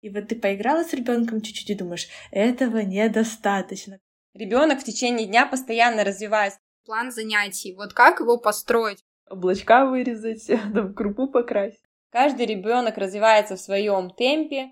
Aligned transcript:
И 0.00 0.08
вот 0.08 0.28
ты 0.28 0.36
поиграла 0.36 0.82
с 0.82 0.92
ребенком 0.94 1.42
чуть-чуть 1.42 1.70
и 1.70 1.74
думаешь, 1.74 2.08
этого 2.30 2.78
недостаточно. 2.78 3.98
Ребенок 4.34 4.80
в 4.80 4.84
течение 4.84 5.26
дня 5.26 5.46
постоянно 5.46 6.04
развивается. 6.04 6.58
План 6.86 7.12
занятий. 7.12 7.74
Вот 7.74 7.92
как 7.92 8.20
его 8.20 8.38
построить? 8.38 9.04
Облачка 9.28 9.84
вырезать, 9.84 10.46
там, 10.74 10.94
крупу 10.94 11.28
покрасить. 11.28 11.80
Каждый 12.10 12.46
ребенок 12.46 12.96
развивается 12.98 13.56
в 13.56 13.60
своем 13.60 14.10
темпе. 14.10 14.70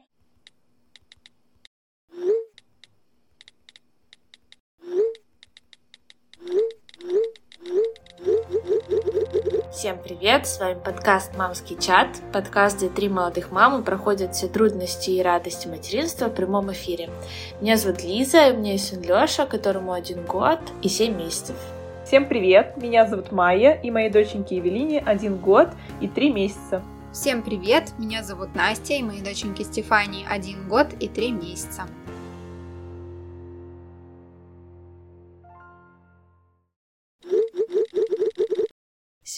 Всем 9.71 9.99
привет! 9.99 10.47
С 10.47 10.61
вами 10.61 10.79
подкаст 10.83 11.37
«Мамский 11.37 11.77
чат», 11.79 12.09
подкаст, 12.33 12.79
где 12.79 12.89
три 12.89 13.11
молодых 13.11 13.51
мамы 13.51 13.83
проходят 13.83 14.35
все 14.35 14.49
трудности 14.49 15.11
и 15.11 15.23
радости 15.23 15.69
материнства 15.69 16.29
в 16.29 16.35
прямом 16.35 16.73
эфире. 16.73 17.11
Меня 17.61 17.77
зовут 17.77 18.03
Лиза, 18.03 18.49
и 18.49 18.53
у 18.53 18.57
меня 18.57 18.73
есть 18.73 18.89
сын 18.89 19.03
Лёша, 19.03 19.45
которому 19.45 19.93
один 19.93 20.25
год 20.25 20.59
и 20.81 20.89
семь 20.89 21.17
месяцев. 21.17 21.55
Всем 22.07 22.27
привет! 22.27 22.79
Меня 22.79 23.07
зовут 23.07 23.31
Майя, 23.31 23.73
и 23.73 23.91
моей 23.91 24.09
доченьке 24.09 24.57
Евелине 24.57 25.01
один 25.01 25.37
год 25.37 25.69
и 26.01 26.09
три 26.09 26.33
месяца. 26.33 26.83
Всем 27.13 27.43
привет! 27.43 27.93
Меня 27.99 28.23
зовут 28.25 28.55
Настя, 28.55 28.95
и 28.95 29.03
моей 29.03 29.21
доченьке 29.21 29.65
Стефании 29.65 30.27
один 30.27 30.67
год 30.67 30.87
и 30.99 31.09
три 31.09 31.31
месяца. 31.31 31.83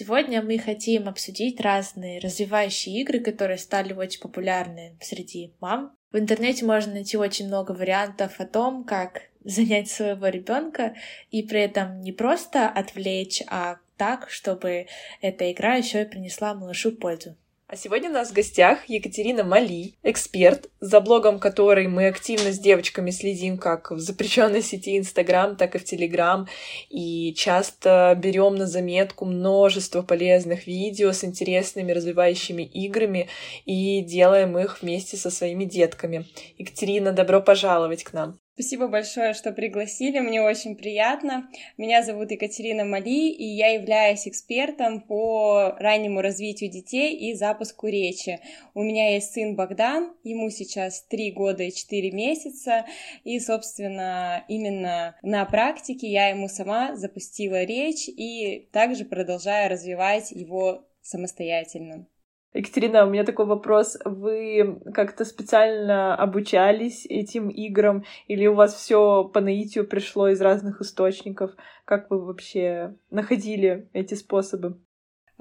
Сегодня 0.01 0.41
мы 0.41 0.57
хотим 0.57 1.11
обсудить 1.11 1.61
разные 1.61 2.21
развивающие 2.21 3.03
игры, 3.03 3.21
которые 3.21 3.59
стали 3.59 3.93
очень 3.93 4.23
популярны 4.23 4.97
среди 4.99 5.53
мам. 5.61 5.95
В 6.11 6.17
интернете 6.17 6.65
можно 6.65 6.95
найти 6.95 7.19
очень 7.19 7.49
много 7.49 7.73
вариантов 7.73 8.41
о 8.41 8.47
том, 8.47 8.85
как 8.85 9.25
занять 9.45 9.91
своего 9.91 10.29
ребенка 10.29 10.95
и 11.31 11.43
при 11.43 11.61
этом 11.61 12.01
не 12.01 12.13
просто 12.13 12.67
отвлечь, 12.67 13.43
а 13.47 13.77
так, 13.99 14.31
чтобы 14.31 14.87
эта 15.21 15.53
игра 15.53 15.75
еще 15.75 16.01
и 16.01 16.07
принесла 16.07 16.55
малышу 16.55 16.93
пользу. 16.93 17.37
А 17.73 17.77
сегодня 17.77 18.11
у 18.11 18.13
нас 18.13 18.31
в 18.31 18.33
гостях 18.33 18.89
Екатерина 18.89 19.45
Мали, 19.45 19.95
эксперт, 20.03 20.69
за 20.81 21.01
блогом 21.01 21.39
которой 21.39 21.87
мы 21.87 22.09
активно 22.09 22.51
с 22.51 22.59
девочками 22.59 23.13
следим 23.13 23.59
как 23.59 23.93
в 23.93 24.01
запрещенной 24.01 24.61
сети 24.61 24.99
Инстаграм, 24.99 25.55
так 25.55 25.77
и 25.77 25.79
в 25.79 25.85
Телеграм, 25.85 26.49
и 26.89 27.33
часто 27.35 28.19
берем 28.21 28.57
на 28.57 28.67
заметку 28.67 29.25
множество 29.25 30.03
полезных 30.03 30.67
видео 30.67 31.13
с 31.13 31.23
интересными 31.23 31.93
развивающими 31.93 32.65
играми 32.65 33.29
и 33.67 34.01
делаем 34.01 34.59
их 34.59 34.83
вместе 34.83 35.17
со 35.17 35.31
своими 35.31 35.65
детками. 35.65 36.27
Екатерина, 36.59 37.13
добро 37.13 37.41
пожаловать 37.41 38.03
к 38.03 38.13
нам! 38.13 38.37
Спасибо 38.61 38.89
большое, 38.89 39.33
что 39.33 39.53
пригласили, 39.53 40.19
мне 40.19 40.43
очень 40.43 40.77
приятно. 40.77 41.49
Меня 41.79 42.03
зовут 42.03 42.31
Екатерина 42.31 42.85
Мали, 42.85 43.31
и 43.31 43.43
я 43.43 43.69
являюсь 43.69 44.29
экспертом 44.29 45.01
по 45.01 45.75
раннему 45.79 46.21
развитию 46.21 46.71
детей 46.71 47.17
и 47.17 47.33
запуску 47.33 47.87
речи. 47.87 48.39
У 48.75 48.83
меня 48.83 49.15
есть 49.15 49.33
сын 49.33 49.57
Богдан, 49.57 50.15
ему 50.25 50.51
сейчас 50.51 51.03
3 51.05 51.33
года 51.33 51.63
и 51.63 51.73
4 51.73 52.11
месяца, 52.11 52.85
и, 53.25 53.41
собственно, 53.41 54.45
именно 54.47 55.17
на 55.23 55.47
практике 55.47 56.09
я 56.09 56.29
ему 56.29 56.47
сама 56.49 56.97
запустила 56.97 57.65
речь 57.65 58.09
и 58.09 58.69
также 58.73 59.07
продолжаю 59.07 59.71
развивать 59.71 60.33
его 60.33 60.85
самостоятельно. 61.01 62.07
Екатерина, 62.53 63.07
у 63.07 63.11
меня 63.11 63.25
такой 63.25 63.47
вопрос. 63.47 63.97
Вы 64.05 64.81
как-то 64.93 65.25
специально 65.25 66.17
обучались 66.17 67.07
этим 67.07 67.49
играм 67.49 68.05
или 68.27 68.47
у 68.49 68.55
вас 68.55 68.75
все 68.75 69.25
по 69.33 69.41
наитию 69.41 69.87
пришло 69.87 70.29
из 70.29 70.41
разных 70.41 70.81
источников? 70.81 71.53
Как 71.85 72.11
вы 72.11 72.25
вообще 72.25 72.97
находили 73.11 73.89
эти 73.93 74.15
способы? 74.15 74.81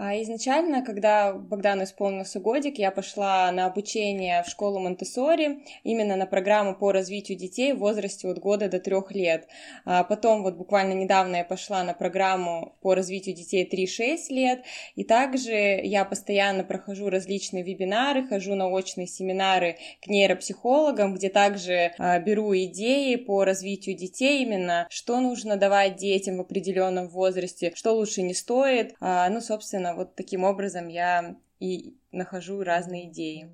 А 0.02 0.16
изначально, 0.22 0.82
когда 0.82 1.34
Богдану 1.34 1.84
исполнился 1.84 2.40
годик, 2.40 2.80
я 2.80 2.90
пошла 2.90 3.52
на 3.52 3.66
обучение 3.66 4.42
в 4.44 4.48
школу 4.48 4.80
Монтессори, 4.80 5.60
именно 5.84 6.16
на 6.16 6.26
программу 6.26 6.74
по 6.74 6.94
развитию 6.94 7.38
детей 7.38 7.74
в 7.74 7.80
возрасте 7.80 8.30
от 8.30 8.40
года 8.40 8.70
до 8.70 8.80
трех 8.80 9.12
лет. 9.12 9.50
А 9.84 10.06
потом 10.06 10.44
вот 10.44 10.56
буквально 10.56 10.94
недавно 10.94 11.36
я 11.36 11.44
пошла 11.44 11.84
на 11.84 11.94
программу 11.94 12.78
по 12.80 12.96
развитию 12.96 13.36
детей 13.36 13.70
3-6 13.70 14.18
лет, 14.30 14.64
и 14.96 15.04
также 15.04 15.52
я 15.52 16.06
постоянно 16.06 16.64
прохожу 16.64 17.10
различные 17.10 17.66
вебинары, 17.66 18.26
хожу 18.26 18.56
на 18.56 18.70
очные 18.70 19.06
семинары 19.06 19.80
к 20.02 20.08
нейропсихологам, 20.08 21.14
где 21.14 21.28
также 21.28 21.92
а, 21.98 22.20
беру 22.20 22.56
идеи 22.56 23.18
по 23.18 23.44
развитию 23.44 23.98
детей 23.98 24.44
именно, 24.44 24.88
что 24.90 25.20
нужно 25.20 25.58
давать 25.58 25.98
детям 25.98 26.38
в 26.38 26.42
определенном 26.42 27.10
возрасте, 27.10 27.74
что 27.76 27.92
лучше 27.92 28.22
не 28.22 28.34
стоит, 28.34 28.96
ну, 29.02 29.42
собственно, 29.42 29.89
собственно, 29.90 29.96
вот 29.96 30.16
таким 30.16 30.44
образом 30.44 30.88
я 30.88 31.36
и 31.60 31.96
нахожу 32.12 32.64
разные 32.64 33.10
идеи. 33.10 33.50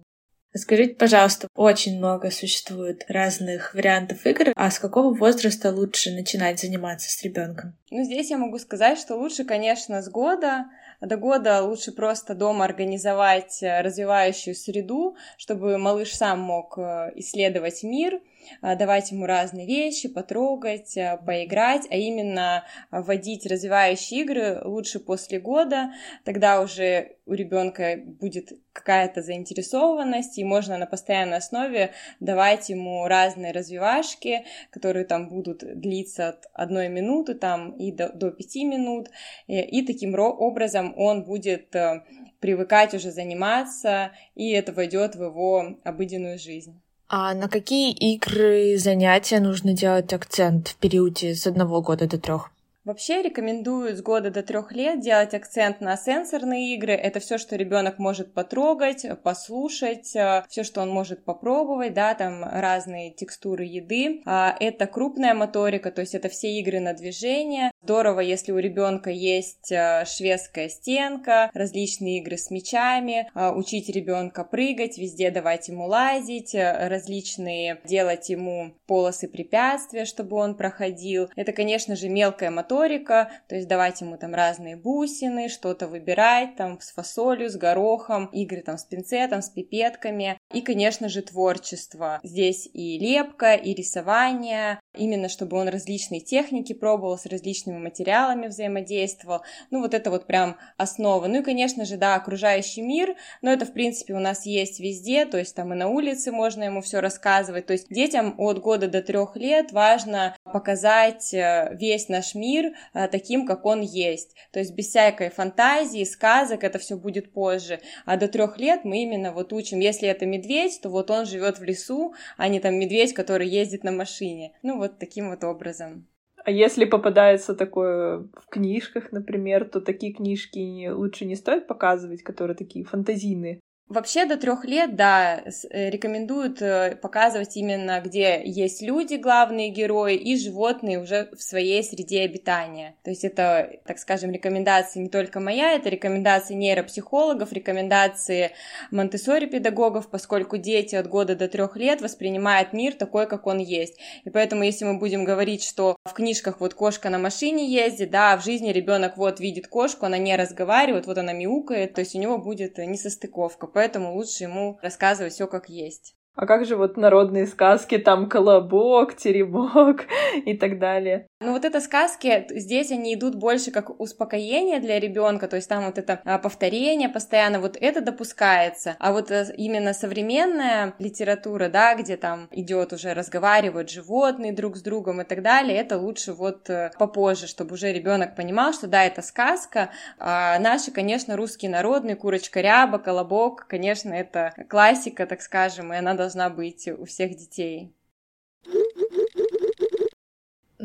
Скажите, 0.57 0.95
пожалуйста, 0.95 1.49
очень 1.53 1.97
много 1.97 2.31
существует 2.31 3.03
разных 3.09 3.73
вариантов 3.73 4.25
игр, 4.25 4.53
а 4.55 4.71
с 4.71 4.79
какого 4.79 5.13
возраста 5.13 5.69
лучше 5.69 6.11
начинать 6.11 6.61
заниматься 6.61 7.09
с 7.09 7.21
ребенком? 7.23 7.73
Ну, 7.91 8.03
здесь 8.03 8.29
я 8.29 8.37
могу 8.37 8.57
сказать, 8.59 8.97
что 8.97 9.15
лучше, 9.15 9.43
конечно, 9.43 10.01
с 10.01 10.09
года. 10.09 10.65
До 11.01 11.17
года 11.17 11.61
лучше 11.61 11.91
просто 11.91 12.35
дома 12.35 12.63
организовать 12.63 13.61
э, 13.61 13.81
развивающую 13.81 14.55
среду, 14.55 15.17
чтобы 15.37 15.77
малыш 15.77 16.15
сам 16.15 16.39
мог 16.39 16.77
э, 16.77 17.11
исследовать 17.15 17.83
мир, 17.83 18.21
давать 18.61 19.11
ему 19.11 19.25
разные 19.25 19.65
вещи, 19.65 20.07
потрогать, 20.09 20.97
а, 20.97 21.17
поиграть, 21.17 21.87
а 21.89 21.95
именно 21.95 22.63
вводить 22.91 23.45
развивающие 23.45 24.21
игры 24.21 24.61
лучше 24.63 24.99
после 24.99 25.39
года, 25.39 25.93
тогда 26.23 26.61
уже 26.61 27.17
у 27.25 27.33
ребенка 27.33 27.97
будет 27.97 28.51
какая-то 28.71 29.21
заинтересованность, 29.21 30.37
и 30.37 30.43
можно 30.43 30.77
на 30.77 30.85
постоянной 30.85 31.37
основе 31.37 31.91
давать 32.19 32.69
ему 32.69 33.07
разные 33.07 33.51
развивашки, 33.51 34.45
которые 34.69 35.05
там 35.05 35.29
будут 35.29 35.63
длиться 35.79 36.29
от 36.29 36.45
одной 36.53 36.89
минуты 36.89 37.33
там 37.33 37.71
и 37.71 37.91
до, 37.91 38.09
до 38.09 38.31
пяти 38.31 38.65
минут, 38.65 39.09
и, 39.47 39.59
и 39.59 39.85
таким 39.85 40.13
образом 40.17 40.93
он 40.97 41.23
будет 41.23 41.75
э, 41.75 42.03
привыкать 42.39 42.93
уже 42.93 43.11
заниматься, 43.11 44.11
и 44.35 44.51
это 44.51 44.71
войдет 44.71 45.15
в 45.15 45.23
его 45.23 45.77
обыденную 45.83 46.37
жизнь. 46.37 46.81
А 47.07 47.35
на 47.35 47.47
какие 47.47 47.93
игры 47.93 48.77
занятия 48.77 49.39
нужно 49.39 49.73
делать 49.73 50.11
акцент 50.11 50.69
в 50.69 50.75
периоде 50.77 51.35
с 51.35 51.45
одного 51.45 51.81
года 51.81 52.07
до 52.07 52.19
трех? 52.19 52.49
Вообще 52.85 53.23
рекомендую 53.23 53.97
с 53.97 54.01
года 54.03 54.29
до 54.29 54.43
трех 54.43 54.71
лет 54.71 54.99
делать 54.99 55.33
акцент 55.33 55.81
на 55.81 55.97
сенсорные 55.97 56.75
игры. 56.75 56.93
Это 56.93 57.19
все, 57.19 57.39
что 57.39 57.55
ребенок 57.55 57.97
может 57.97 58.31
потрогать, 58.31 59.07
послушать, 59.23 60.15
э, 60.15 60.43
все, 60.49 60.63
что 60.63 60.81
он 60.81 60.89
может 60.89 61.25
попробовать, 61.25 61.95
да, 61.95 62.13
там 62.13 62.43
разные 62.43 63.11
текстуры 63.11 63.63
еды. 63.63 64.21
А 64.27 64.55
это 64.59 64.85
крупная 64.85 65.33
моторика, 65.33 65.89
то 65.89 66.01
есть 66.01 66.13
это 66.13 66.29
все 66.29 66.59
игры 66.59 66.79
на 66.79 66.93
движение. 66.93 67.71
Здорово, 67.85 68.21
если 68.21 68.51
у 68.51 68.57
ребенка 68.57 69.11
есть 69.11 69.71
э, 69.71 70.05
шведская 70.07 70.69
стенка, 70.69 71.51
различные 71.53 72.17
игры 72.17 72.35
с 72.35 72.49
мячами, 72.49 73.29
э, 73.35 73.51
учить 73.51 73.89
ребенка 73.89 74.43
прыгать, 74.43 74.97
везде 74.97 75.29
давать 75.29 75.67
ему 75.67 75.85
лазить, 75.85 76.55
различные 76.55 77.79
делать 77.85 78.29
ему 78.29 78.73
полосы 78.87 79.27
препятствия, 79.27 80.05
чтобы 80.05 80.35
он 80.37 80.57
проходил. 80.57 81.29
Это, 81.35 81.51
конечно 81.51 81.95
же, 81.95 82.09
мелкая 82.09 82.49
моторика, 82.49 83.29
то 83.47 83.53
есть 83.53 83.67
давать 83.67 84.01
ему 84.01 84.17
там 84.17 84.33
разные 84.33 84.77
бусины, 84.77 85.47
что-то 85.47 85.87
выбирать 85.87 86.55
там 86.55 86.81
с 86.81 86.91
фасолью, 86.91 87.51
с 87.51 87.55
горохом, 87.55 88.31
игры 88.33 88.63
там 88.63 88.79
с 88.79 88.83
пинцетом, 88.83 89.43
с 89.43 89.49
пипетками 89.49 90.39
и, 90.51 90.61
конечно 90.61 91.07
же, 91.07 91.21
творчество. 91.21 92.19
Здесь 92.23 92.67
и 92.73 92.97
лепка, 92.97 93.53
и 93.53 93.75
рисование, 93.75 94.79
именно 94.95 95.29
чтобы 95.29 95.57
он 95.57 95.67
различные 95.67 96.21
техники 96.21 96.73
пробовал, 96.73 97.19
с 97.19 97.27
различными 97.27 97.74
материалами 97.77 98.47
взаимодействовал. 98.47 99.41
Ну, 99.71 99.81
вот 99.81 99.93
это 99.93 100.11
вот 100.11 100.27
прям 100.27 100.57
основа. 100.77 101.27
Ну 101.27 101.39
и, 101.39 101.43
конечно 101.43 101.85
же, 101.85 101.97
да, 101.97 102.15
окружающий 102.15 102.81
мир, 102.81 103.15
но 103.41 103.51
это, 103.51 103.65
в 103.65 103.73
принципе, 103.73 104.13
у 104.13 104.19
нас 104.19 104.45
есть 104.45 104.79
везде, 104.79 105.25
то 105.25 105.37
есть 105.37 105.55
там 105.55 105.73
и 105.73 105.75
на 105.75 105.87
улице 105.87 106.31
можно 106.31 106.63
ему 106.63 106.81
все 106.81 106.99
рассказывать. 106.99 107.65
То 107.65 107.73
есть 107.73 107.89
детям 107.89 108.35
от 108.37 108.59
года 108.59 108.87
до 108.87 109.01
трех 109.01 109.35
лет 109.35 109.71
важно 109.71 110.35
показать 110.43 111.33
э, 111.33 111.75
весь 111.79 112.09
наш 112.09 112.35
мир 112.35 112.73
э, 112.93 113.07
таким, 113.07 113.45
как 113.45 113.65
он 113.65 113.81
есть. 113.81 114.35
То 114.51 114.59
есть 114.59 114.73
без 114.73 114.87
всякой 114.87 115.29
фантазии, 115.29 116.03
сказок, 116.03 116.63
это 116.63 116.79
все 116.79 116.95
будет 116.95 117.31
позже. 117.33 117.79
А 118.05 118.17
до 118.17 118.27
трех 118.27 118.57
лет 118.57 118.85
мы 118.85 119.03
именно 119.03 119.31
вот 119.31 119.53
учим, 119.53 119.79
если 119.79 120.07
это 120.07 120.25
медведь, 120.25 120.79
то 120.81 120.89
вот 120.89 121.11
он 121.11 121.25
живет 121.25 121.59
в 121.59 121.63
лесу, 121.63 122.13
а 122.37 122.47
не 122.47 122.59
там 122.59 122.75
медведь, 122.75 123.13
который 123.13 123.47
ездит 123.47 123.83
на 123.83 123.91
машине. 123.91 124.53
Ну, 124.61 124.77
вот 124.77 124.99
таким 124.99 125.29
вот 125.29 125.43
образом. 125.43 126.07
А 126.45 126.51
если 126.51 126.85
попадается 126.85 127.55
такое 127.55 128.19
в 128.19 128.47
книжках, 128.51 129.11
например, 129.11 129.67
то 129.67 129.81
такие 129.81 130.13
книжки 130.13 130.87
лучше 130.89 131.25
не 131.25 131.35
стоит 131.35 131.67
показывать, 131.67 132.21
которые 132.21 132.55
такие 132.55 132.85
фантазийные? 132.85 133.61
Вообще 133.87 134.25
до 134.25 134.35
трех 134.35 134.65
лет, 134.65 134.95
да, 134.95 135.43
э, 135.69 135.91
рекомендуют 135.91 136.59
э, 136.59 136.97
показывать 136.99 137.55
именно, 137.55 138.01
где 138.03 138.41
есть 138.43 138.81
люди, 138.81 139.13
главные 139.13 139.69
герои, 139.69 140.15
и 140.15 140.35
животные 140.37 140.99
уже 140.99 141.29
в 141.37 141.43
своей 141.43 141.83
среде 141.83 142.23
обитания. 142.23 142.95
То 143.03 143.11
есть 143.11 143.23
это, 143.23 143.79
так 143.85 143.99
скажем, 143.99 144.31
рекомендации 144.31 145.01
не 145.01 145.09
только 145.09 145.39
моя, 145.39 145.73
это 145.73 145.89
рекомендации 145.89 146.55
нейропсихологов, 146.55 147.53
рекомендации 147.53 148.53
монте 148.89 149.19
педагогов, 149.45 150.09
поскольку 150.09 150.57
дети 150.57 150.95
от 150.95 151.07
года 151.07 151.35
до 151.35 151.47
трех 151.47 151.77
лет 151.77 152.01
воспринимают 152.01 152.73
мир 152.73 152.93
такой, 152.93 153.27
как 153.27 153.45
он 153.45 153.59
есть. 153.59 153.99
И 154.23 154.31
поэтому, 154.31 154.63
если 154.63 154.85
мы 154.85 154.97
будем 154.97 155.25
говорить, 155.25 155.63
что 155.63 155.95
в 156.05 156.13
книжках 156.13 156.59
вот 156.59 156.73
кошка 156.73 157.11
на 157.11 157.19
машине 157.19 157.69
ездит, 157.69 158.09
да, 158.09 158.35
в 158.35 158.43
жизни 158.43 158.71
ребенок 158.71 159.15
вот 159.15 159.39
видит 159.39 159.67
кошку, 159.67 160.07
она 160.07 160.17
не 160.17 160.35
разговаривает, 160.35 161.05
вот 161.05 161.19
она 161.19 161.33
мяукает, 161.33 161.93
то 161.93 162.01
есть 162.01 162.15
у 162.15 162.19
него 162.19 162.39
будет 162.39 162.79
несостыковка 162.79 163.74
поэтому 163.75 164.13
лучше 164.13 164.45
ему 164.45 164.79
рассказывать 164.81 165.33
все 165.33 165.47
как 165.47 165.67
есть. 165.67 166.15
А 166.35 166.45
как 166.45 166.65
же 166.65 166.75
вот 166.75 166.97
народные 166.97 167.47
сказки, 167.47 167.97
там 167.97 168.27
колобок, 168.27 169.15
теремок 169.15 170.05
и 170.45 170.55
так 170.57 170.79
далее? 170.79 171.27
Ну 171.39 171.53
вот 171.53 171.63
это 171.63 171.79
сказки, 171.79 172.45
здесь 172.49 172.91
они 172.91 173.13
идут 173.13 173.35
больше 173.35 173.71
как 173.71 173.99
успокоение 174.01 174.79
для 174.79 174.99
ребенка, 174.99 175.47
то 175.47 175.55
есть 175.55 175.69
там 175.69 175.85
вот 175.85 175.97
это 175.97 176.19
а, 176.25 176.37
повторение 176.37 177.07
постоянно, 177.07 177.59
вот 177.59 177.77
это 177.79 178.01
допускается. 178.01 178.97
А 178.99 179.13
вот 179.13 179.31
э, 179.31 179.53
именно 179.55 179.93
современная 179.93 180.93
литература, 180.99 181.69
да, 181.69 181.95
где 181.95 182.17
там 182.17 182.47
идет 182.51 182.91
уже 182.91 183.13
разговаривают 183.13 183.89
животные 183.89 184.51
друг 184.51 184.75
с 184.75 184.81
другом 184.81 185.21
и 185.21 185.23
так 185.23 185.41
далее, 185.41 185.77
это 185.77 185.97
лучше 185.97 186.33
вот 186.33 186.69
э, 186.69 186.91
попозже, 186.97 187.47
чтобы 187.47 187.75
уже 187.75 187.93
ребенок 187.93 188.35
понимал, 188.35 188.73
что 188.73 188.87
да, 188.87 189.05
это 189.05 189.21
сказка. 189.21 189.89
А 190.19 190.59
наши, 190.59 190.91
конечно, 190.91 191.37
русские 191.37 191.71
народные, 191.71 192.15
курочка 192.15 192.59
ряба, 192.59 192.97
колобок, 192.97 193.67
конечно, 193.67 194.13
это 194.13 194.53
классика, 194.69 195.25
так 195.25 195.41
скажем, 195.41 195.93
и 195.93 195.97
она 195.97 196.13
должна 196.25 196.49
быть 196.49 196.87
у 196.87 197.05
всех 197.05 197.35
детей. 197.35 197.93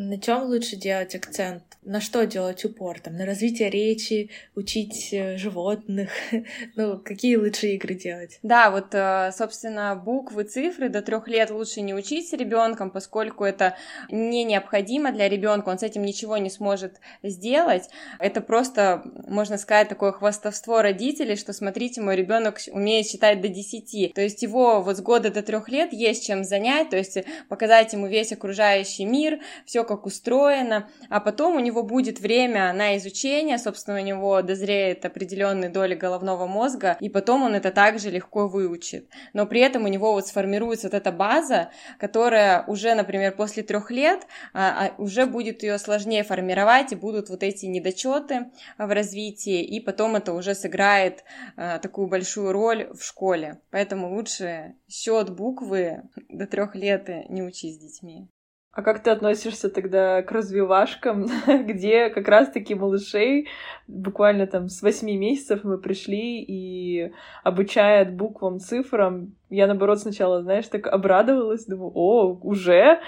На 0.01 0.19
чем 0.19 0.45
лучше 0.45 0.77
делать 0.77 1.15
акцент? 1.15 1.63
На 1.83 2.01
что 2.01 2.25
делать 2.25 2.65
упор? 2.65 3.01
Там, 3.01 3.17
на 3.17 3.27
развитие 3.27 3.69
речи, 3.69 4.31
учить 4.55 5.11
э, 5.13 5.37
животных? 5.37 6.11
ну, 6.77 6.99
какие 6.99 7.37
лучше 7.37 7.69
игры 7.69 7.95
делать? 7.95 8.39
Да, 8.43 8.71
вот, 8.71 8.95
э, 8.95 9.31
собственно, 9.37 9.95
буквы, 9.97 10.45
цифры 10.45 10.89
до 10.89 11.03
трех 11.03 11.29
лет 11.29 11.51
лучше 11.51 11.83
не 11.83 11.93
учить 11.93 12.29
с 12.29 12.33
ребенком, 12.33 12.91
поскольку 12.91 13.45
это 13.45 13.77
не 14.11 14.45
необходимо 14.45 15.13
для 15.13 15.29
ребенка, 15.29 15.69
он 15.69 15.79
с 15.79 15.83
этим 15.83 16.03
ничего 16.03 16.39
не 16.39 16.51
сможет 16.51 16.99
сделать. 17.23 17.89
Это 18.19 18.41
просто, 18.41 19.03
можно 19.27 19.59
сказать, 19.59 19.89
такое 19.91 20.13
хвастовство 20.13 20.81
родителей, 20.81 21.37
что 21.37 21.53
смотрите, 21.53 22.01
мой 22.01 22.17
ребенок 22.17 22.59
умеет 22.73 23.07
считать 23.07 23.43
до 23.43 23.49
десяти. 23.49 24.13
То 24.15 24.23
есть 24.23 24.43
его 24.43 24.81
вот 24.81 24.97
с 24.97 25.01
года 25.01 25.31
до 25.31 25.43
трех 25.43 25.69
лет 25.69 25.93
есть 25.93 26.27
чем 26.27 26.45
занять, 26.45 26.89
то 26.89 26.97
есть 26.97 27.19
показать 27.49 27.93
ему 27.93 28.07
весь 28.07 28.33
окружающий 28.33 29.05
мир, 29.05 29.41
все 29.67 29.85
как 29.91 30.07
устроено, 30.07 30.89
а 31.09 31.19
потом 31.19 31.57
у 31.57 31.61
него 31.61 31.83
будет 31.83 32.21
время 32.21 32.73
на 32.73 32.97
изучение, 32.97 33.59
собственно, 33.59 33.99
у 33.99 34.05
него 34.05 34.41
дозреет 34.41 35.05
определенные 35.05 35.69
доли 35.69 35.97
головного 35.97 36.47
мозга, 36.47 36.97
и 37.01 37.09
потом 37.09 37.43
он 37.43 37.57
это 37.57 37.73
также 37.73 38.09
легко 38.09 38.47
выучит. 38.47 39.09
Но 39.33 39.47
при 39.47 39.61
этом 39.61 39.85
у 39.85 39.89
него 39.89 40.13
вот 40.13 40.29
сформируется 40.29 40.87
вот 40.87 40.95
эта 40.95 41.11
база, 41.11 41.71
которая 41.99 42.65
уже, 42.69 42.95
например, 42.95 43.35
после 43.35 43.65
трех 43.65 43.91
лет 43.91 44.29
а, 44.55 44.87
а, 44.87 45.03
уже 45.03 45.27
будет 45.27 45.65
ее 45.65 45.77
сложнее 45.79 46.23
формировать, 46.23 46.93
и 46.93 46.97
будут 46.97 47.29
вот 47.29 47.43
эти 47.43 47.67
недочеты 47.67 48.53
в 48.79 48.95
развитии, 48.95 49.61
и 49.61 49.81
потом 49.81 50.15
это 50.15 50.33
уже 50.33 50.55
сыграет 50.55 51.25
а, 51.57 51.81
такую 51.81 52.07
большую 52.07 52.53
роль 52.53 52.89
в 52.93 53.03
школе. 53.03 53.61
Поэтому 53.73 54.15
лучше 54.15 54.77
счет 54.89 55.31
буквы 55.31 56.03
до 56.29 56.47
трех 56.47 56.77
лет 56.77 57.09
не 57.29 57.43
учить 57.43 57.75
с 57.75 57.79
детьми. 57.79 58.29
А 58.73 58.83
как 58.83 59.03
ты 59.03 59.11
относишься 59.11 59.69
тогда 59.69 60.23
к 60.23 60.31
развивашкам, 60.31 61.27
где 61.67 62.09
как 62.09 62.29
раз-таки 62.29 62.75
малышей 62.75 63.49
буквально 63.89 64.47
там 64.47 64.69
с 64.69 64.81
восьми 64.81 65.17
месяцев 65.17 65.65
мы 65.65 65.79
пришли 65.79 66.41
и 66.43 67.13
обучают 67.43 68.11
буквам, 68.11 68.61
цифрам 68.61 69.33
я, 69.51 69.67
наоборот, 69.67 69.99
сначала, 69.99 70.43
знаешь, 70.43 70.69
так 70.69 70.87
обрадовалась, 70.87 71.67
думаю, 71.67 71.91
о, 71.93 72.39
уже? 72.43 73.01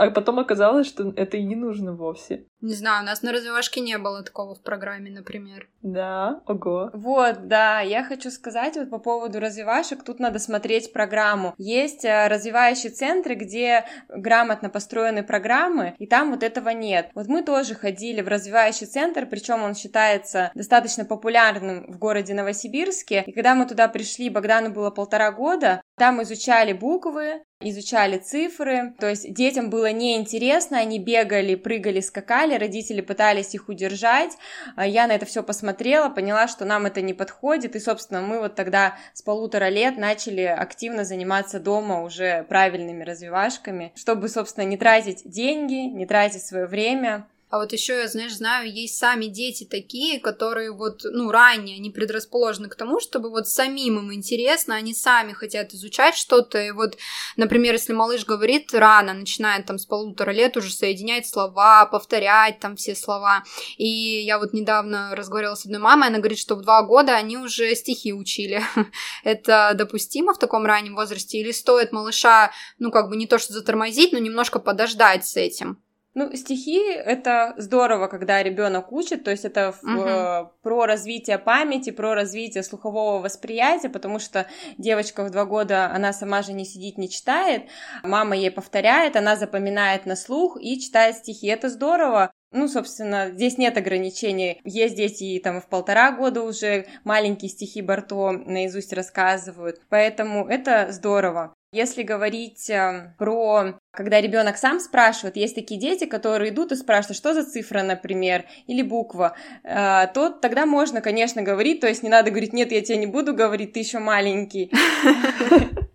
А 0.00 0.10
потом 0.10 0.38
оказалось, 0.38 0.86
что 0.86 1.12
это 1.14 1.36
и 1.36 1.44
не 1.44 1.54
нужно 1.54 1.92
вовсе. 1.92 2.46
Не 2.62 2.72
знаю, 2.72 3.02
у 3.02 3.06
нас 3.06 3.20
на 3.20 3.32
развивашке 3.32 3.80
не 3.80 3.98
было 3.98 4.22
такого 4.22 4.54
в 4.54 4.62
программе, 4.62 5.10
например. 5.10 5.68
Да, 5.82 6.40
ого. 6.46 6.90
Вот, 6.94 7.48
да, 7.48 7.80
я 7.80 8.02
хочу 8.02 8.30
сказать 8.30 8.76
вот 8.76 8.88
по 8.88 8.98
поводу 8.98 9.40
развивашек, 9.40 10.02
тут 10.02 10.18
надо 10.18 10.38
смотреть 10.38 10.94
программу. 10.94 11.54
Есть 11.58 12.06
э, 12.06 12.28
развивающие 12.28 12.90
центры, 12.90 13.34
где 13.34 13.84
грамотно 14.08 14.70
построены 14.70 15.22
программы, 15.22 15.94
и 15.98 16.06
там 16.06 16.30
вот 16.30 16.42
этого 16.42 16.70
нет. 16.70 17.10
Вот 17.14 17.26
мы 17.28 17.42
тоже 17.42 17.74
ходили 17.74 18.22
в 18.22 18.28
развивающий 18.28 18.86
центр, 18.86 19.26
причем 19.26 19.62
он 19.62 19.74
считается 19.74 20.50
достаточно 20.54 21.04
популярным 21.04 21.92
в 21.92 21.98
городе 21.98 22.32
Новосибирске, 22.32 23.24
и 23.26 23.32
когда 23.32 23.54
мы 23.54 23.66
туда 23.66 23.86
пришли, 23.88 24.30
Богдану 24.30 24.70
было 24.70 24.90
полтора 24.90 25.30
года, 25.30 25.82
там 25.98 26.22
изучали 26.22 26.72
буквы, 26.72 27.42
изучали 27.60 28.16
цифры, 28.16 28.94
то 28.98 29.08
есть 29.08 29.32
детям 29.34 29.68
было 29.68 29.92
неинтересно, 29.92 30.78
они 30.78 30.98
бегали, 30.98 31.54
прыгали, 31.54 32.00
скакали, 32.00 32.56
родители 32.56 33.02
пытались 33.02 33.54
их 33.54 33.68
удержать, 33.68 34.36
а 34.76 34.86
я 34.86 35.06
на 35.06 35.12
это 35.12 35.26
все 35.26 35.42
посмотрела, 35.42 36.08
поняла, 36.08 36.48
что 36.48 36.64
нам 36.64 36.86
это 36.86 37.02
не 37.02 37.12
подходит, 37.12 37.76
и, 37.76 37.80
собственно, 37.80 38.22
мы 38.22 38.40
вот 38.40 38.54
тогда 38.54 38.96
с 39.12 39.20
полутора 39.20 39.68
лет 39.68 39.98
начали 39.98 40.42
активно 40.42 41.04
заниматься 41.04 41.60
дома 41.60 42.02
уже 42.02 42.44
правильными 42.44 43.04
развивашками, 43.04 43.92
чтобы, 43.94 44.28
собственно, 44.28 44.64
не 44.64 44.78
тратить 44.78 45.22
деньги, 45.24 45.86
не 45.86 46.06
тратить 46.06 46.42
свое 46.42 46.66
время, 46.66 47.26
а 47.50 47.58
вот 47.58 47.72
еще 47.72 47.98
я, 47.98 48.06
знаешь, 48.06 48.36
знаю, 48.36 48.72
есть 48.72 48.96
сами 48.96 49.26
дети 49.26 49.64
такие, 49.64 50.20
которые 50.20 50.70
вот, 50.70 51.00
ну, 51.02 51.32
ранее, 51.32 51.78
они 51.78 51.90
предрасположены 51.90 52.68
к 52.68 52.76
тому, 52.76 53.00
чтобы 53.00 53.28
вот 53.28 53.48
самим 53.48 53.98
им 53.98 54.14
интересно, 54.14 54.76
они 54.76 54.94
сами 54.94 55.32
хотят 55.32 55.74
изучать 55.74 56.14
что-то, 56.14 56.62
и 56.62 56.70
вот, 56.70 56.96
например, 57.36 57.74
если 57.74 57.92
малыш 57.92 58.24
говорит 58.24 58.72
рано, 58.72 59.14
начинает 59.14 59.66
там 59.66 59.78
с 59.78 59.84
полутора 59.84 60.30
лет 60.30 60.56
уже 60.56 60.72
соединять 60.72 61.26
слова, 61.26 61.86
повторять 61.86 62.60
там 62.60 62.76
все 62.76 62.94
слова, 62.94 63.42
и 63.76 63.88
я 63.88 64.38
вот 64.38 64.52
недавно 64.52 65.16
разговаривала 65.16 65.56
с 65.56 65.66
одной 65.66 65.80
мамой, 65.80 66.08
она 66.08 66.18
говорит, 66.18 66.38
что 66.38 66.54
в 66.54 66.62
два 66.62 66.82
года 66.82 67.16
они 67.16 67.36
уже 67.36 67.74
стихи 67.74 68.12
учили. 68.12 68.62
Это 69.24 69.72
допустимо 69.74 70.34
в 70.34 70.38
таком 70.38 70.66
раннем 70.66 70.94
возрасте 70.94 71.38
или 71.38 71.50
стоит 71.50 71.90
малыша, 71.90 72.52
ну, 72.78 72.92
как 72.92 73.08
бы 73.08 73.16
не 73.16 73.26
то 73.26 73.40
что 73.40 73.52
затормозить, 73.52 74.12
но 74.12 74.18
немножко 74.18 74.60
подождать 74.60 75.26
с 75.26 75.36
этим? 75.36 75.82
Ну, 76.14 76.34
стихи 76.34 76.92
это 76.92 77.54
здорово, 77.56 78.08
когда 78.08 78.42
ребенок 78.42 78.90
учит, 78.90 79.22
то 79.22 79.30
есть 79.30 79.44
это 79.44 79.72
угу. 79.82 80.02
э, 80.02 80.46
про 80.62 80.86
развитие 80.86 81.38
памяти, 81.38 81.90
про 81.90 82.14
развитие 82.14 82.64
слухового 82.64 83.22
восприятия, 83.22 83.88
потому 83.88 84.18
что 84.18 84.46
девочка 84.76 85.22
в 85.22 85.30
два 85.30 85.44
года, 85.44 85.86
она 85.92 86.12
сама 86.12 86.42
же 86.42 86.52
не 86.52 86.64
сидит, 86.64 86.98
не 86.98 87.08
читает, 87.08 87.68
мама 88.02 88.36
ей 88.36 88.50
повторяет, 88.50 89.14
она 89.14 89.36
запоминает 89.36 90.04
на 90.04 90.16
слух 90.16 90.58
и 90.60 90.80
читает 90.80 91.16
стихи. 91.16 91.46
Это 91.46 91.68
здорово. 91.68 92.32
Ну, 92.52 92.66
собственно, 92.66 93.30
здесь 93.30 93.58
нет 93.58 93.76
ограничений. 93.76 94.60
Есть 94.64 94.96
дети 94.96 95.22
и 95.22 95.38
там 95.38 95.60
в 95.60 95.68
полтора 95.68 96.10
года 96.10 96.42
уже 96.42 96.86
маленькие 97.04 97.48
стихи 97.48 97.80
Барто 97.80 98.32
наизусть 98.32 98.92
рассказывают. 98.92 99.80
Поэтому 99.88 100.48
это 100.48 100.88
здорово. 100.90 101.54
Если 101.72 102.02
говорить 102.02 102.68
э, 102.68 103.14
про, 103.16 103.78
когда 103.92 104.20
ребенок 104.20 104.56
сам 104.56 104.80
спрашивает, 104.80 105.36
есть 105.36 105.54
такие 105.54 105.80
дети, 105.80 106.04
которые 106.04 106.50
идут 106.50 106.72
и 106.72 106.76
спрашивают, 106.76 107.16
что 107.16 107.32
за 107.32 107.44
цифра, 107.44 107.84
например, 107.84 108.44
или 108.66 108.82
буква, 108.82 109.36
э, 109.62 110.08
то 110.12 110.30
тогда 110.30 110.66
можно, 110.66 111.00
конечно, 111.00 111.42
говорить, 111.42 111.80
то 111.80 111.86
есть 111.86 112.02
не 112.02 112.08
надо 112.08 112.30
говорить, 112.30 112.52
нет, 112.52 112.72
я 112.72 112.80
тебе 112.80 112.96
не 112.96 113.06
буду 113.06 113.34
говорить, 113.34 113.72
ты 113.72 113.78
еще 113.78 114.00
маленький. 114.00 114.72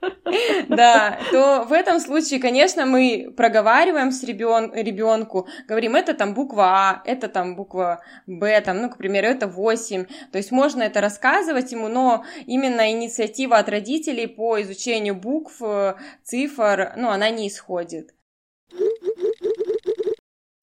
Да, 0.70 1.20
то 1.32 1.65
в 1.67 1.72
этом 1.72 2.00
случае, 2.00 2.39
конечно, 2.39 2.86
мы 2.86 3.32
проговариваем 3.36 4.12
с 4.12 4.24
ребен... 4.24 4.74
ребенку, 4.74 5.48
говорим, 5.67 5.96
это 5.96 6.13
там 6.13 6.34
буква 6.34 6.63
А, 6.65 7.01
это 7.05 7.27
там 7.27 7.55
буква 7.55 8.01
Б, 8.25 8.60
там, 8.62 8.82
ну, 8.82 8.89
к 8.89 8.98
примеру, 8.98 9.27
это 9.27 9.48
8. 9.48 10.05
То 10.32 10.38
есть 10.38 10.51
можно 10.51 10.84
это 10.84 11.01
рассказывать 11.01 11.72
ему, 11.72 11.88
но 11.88 12.25
именно 12.46 12.91
инициатива 12.91 13.58
от 13.58 13.70
родителей 13.70 14.27
по 14.27 14.62
изучению 14.62 15.15
букв, 15.15 15.62
э, 15.62 15.96
цифр, 16.24 16.94
ну, 16.98 17.10
она 17.10 17.29
не 17.29 17.48
исходит. 17.48 18.15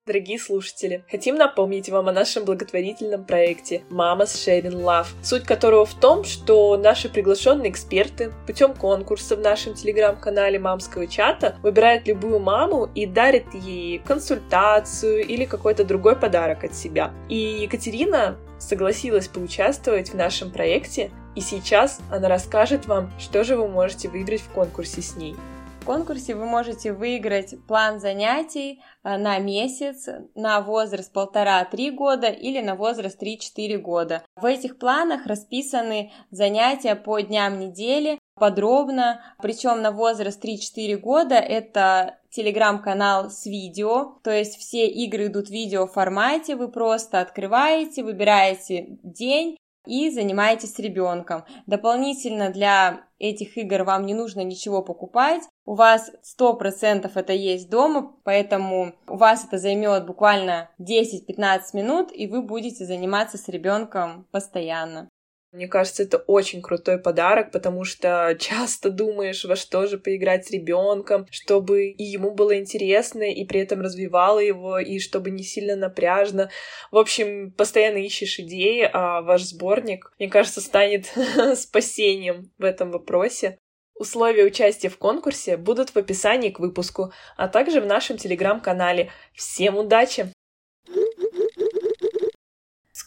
Дорогие 0.04 0.40
слушатели, 0.40 1.04
хотим 1.09 1.37
напомнить 1.37 1.88
вам 1.88 2.09
о 2.09 2.12
нашем 2.12 2.44
благотворительном 2.44 3.25
проекте 3.25 3.85
Mama's 3.88 4.35
Sharing 4.35 4.82
Love, 4.82 5.06
суть 5.23 5.44
которого 5.44 5.87
в 5.87 5.94
том, 5.94 6.25
что 6.25 6.76
наши 6.76 7.09
приглашенные 7.09 7.71
эксперты 7.71 8.32
путем 8.44 8.75
конкурса 8.75 9.37
в 9.37 9.38
нашем 9.38 9.75
телеграм-канале 9.75 10.59
мамского 10.59 11.06
чата 11.06 11.54
выбирают 11.62 12.09
любую 12.09 12.40
маму 12.40 12.90
и 12.97 13.06
дарят 13.06 13.54
ей 13.54 14.00
консультацию 14.00 15.25
или 15.25 15.44
какой-то 15.44 15.85
другой 15.85 16.16
подарок 16.16 16.64
от 16.64 16.75
себя. 16.75 17.14
И 17.28 17.37
Екатерина 17.37 18.37
согласилась 18.59 19.28
поучаствовать 19.28 20.11
в 20.11 20.14
нашем 20.14 20.50
проекте 20.50 21.12
И 21.37 21.40
сейчас 21.40 22.00
она 22.11 22.28
расскажет 22.28 22.87
вам, 22.87 23.12
что 23.21 23.44
же 23.44 23.54
вы 23.54 23.68
можете 23.68 24.09
выиграть 24.09 24.40
в 24.40 24.49
конкурсе 24.49 25.00
с 25.00 25.14
ней. 25.14 25.37
В 25.83 25.85
конкурсе 25.85 26.37
вы 26.37 26.47
можете 26.47 26.93
выиграть 26.93 27.57
план 27.67 27.99
занятий 27.99 28.81
э, 29.03 29.17
на 29.17 29.41
месяц, 29.41 30.09
на 30.37 30.61
возраст 30.61 31.12
полтора-три 31.12 31.91
года 31.91 32.29
или 32.29 32.61
на 32.61 32.77
возраст 32.77 33.21
3-4 33.21 33.79
года. 33.79 34.23
В 34.37 34.45
этих 34.45 34.79
планах 34.79 35.27
расписаны 35.27 36.12
занятия 36.31 36.95
по 36.95 37.19
дням 37.19 37.59
недели 37.59 38.21
подробно, 38.37 39.23
причем 39.43 39.83
на 39.83 39.91
возраст 39.91 40.43
3-4 40.45 40.99
года 40.99 41.35
это 41.35 42.17
телеграм-канал 42.31 43.31
с 43.31 43.45
видео, 43.47 44.19
то 44.23 44.31
есть 44.31 44.59
все 44.59 44.87
игры 44.87 45.27
идут 45.27 45.49
в 45.49 45.51
видео 45.51 45.89
формате, 45.89 46.55
вы 46.55 46.69
просто 46.69 47.21
открываете, 47.21 48.05
выбираете 48.05 48.99
день 49.03 49.57
и 49.87 50.11
занимаетесь 50.11 50.75
с 50.75 50.79
ребенком. 50.79 51.45
Дополнительно 51.67 52.51
для 52.51 53.05
этих 53.19 53.57
игр 53.57 53.85
вам 53.85 54.07
не 54.07 54.15
нужно 54.15 54.41
ничего 54.43 54.83
покупать, 54.83 55.43
у 55.65 55.75
вас 55.75 56.11
100% 56.41 57.11
это 57.15 57.33
есть 57.33 57.71
дома, 57.71 58.17
поэтому 58.25 58.95
у 59.07 59.17
вас 59.17 59.45
это 59.45 59.59
займет 59.59 60.07
буквально 60.07 60.71
10-15 60.81 61.61
минут, 61.75 62.11
и 62.12 62.27
вы 62.27 62.43
будете 62.43 62.85
заниматься 62.85 63.39
с 63.39 63.49
ребенком 63.49 64.27
постоянно. 64.33 65.09
Мне 65.52 65.68
кажется, 65.68 66.02
это 66.02 66.16
очень 66.16 66.62
крутой 66.62 66.99
подарок, 66.99 67.50
потому 67.50 67.85
что 67.85 68.35
часто 68.40 68.88
думаешь, 68.90 69.44
во 69.44 69.54
что 69.54 69.87
же 69.87 69.99
поиграть 69.99 70.47
с 70.47 70.50
ребенком, 70.50 71.26
чтобы 71.30 71.88
и 71.88 72.02
ему 72.02 72.30
было 72.30 72.59
интересно, 72.59 73.23
и 73.23 73.44
при 73.44 73.61
этом 73.61 73.82
развивало 73.82 74.38
его, 74.38 74.78
и 74.78 74.99
чтобы 74.99 75.30
не 75.30 75.42
сильно 75.42 75.76
напряжно. 75.76 76.50
В 76.90 76.97
общем, 76.97 77.52
постоянно 77.52 77.99
ищешь 77.99 78.38
идеи, 78.40 78.88
а 78.90 79.21
ваш 79.21 79.42
сборник, 79.42 80.11
мне 80.18 80.30
кажется, 80.30 80.62
станет 80.62 81.12
спасением 81.54 82.50
в 82.56 82.64
этом 82.64 82.90
вопросе. 82.90 83.59
Условия 83.94 84.44
участия 84.44 84.88
в 84.88 84.97
конкурсе 84.97 85.59
будут 85.59 85.90
в 85.90 85.97
описании 85.99 86.49
к 86.49 86.61
выпуску, 86.61 87.12
а 87.37 87.47
также 87.47 87.82
в 87.82 87.87
нашем 87.87 88.16
телеграм-канале. 88.16 89.11
Всем 89.35 89.76
удачи! 89.76 90.32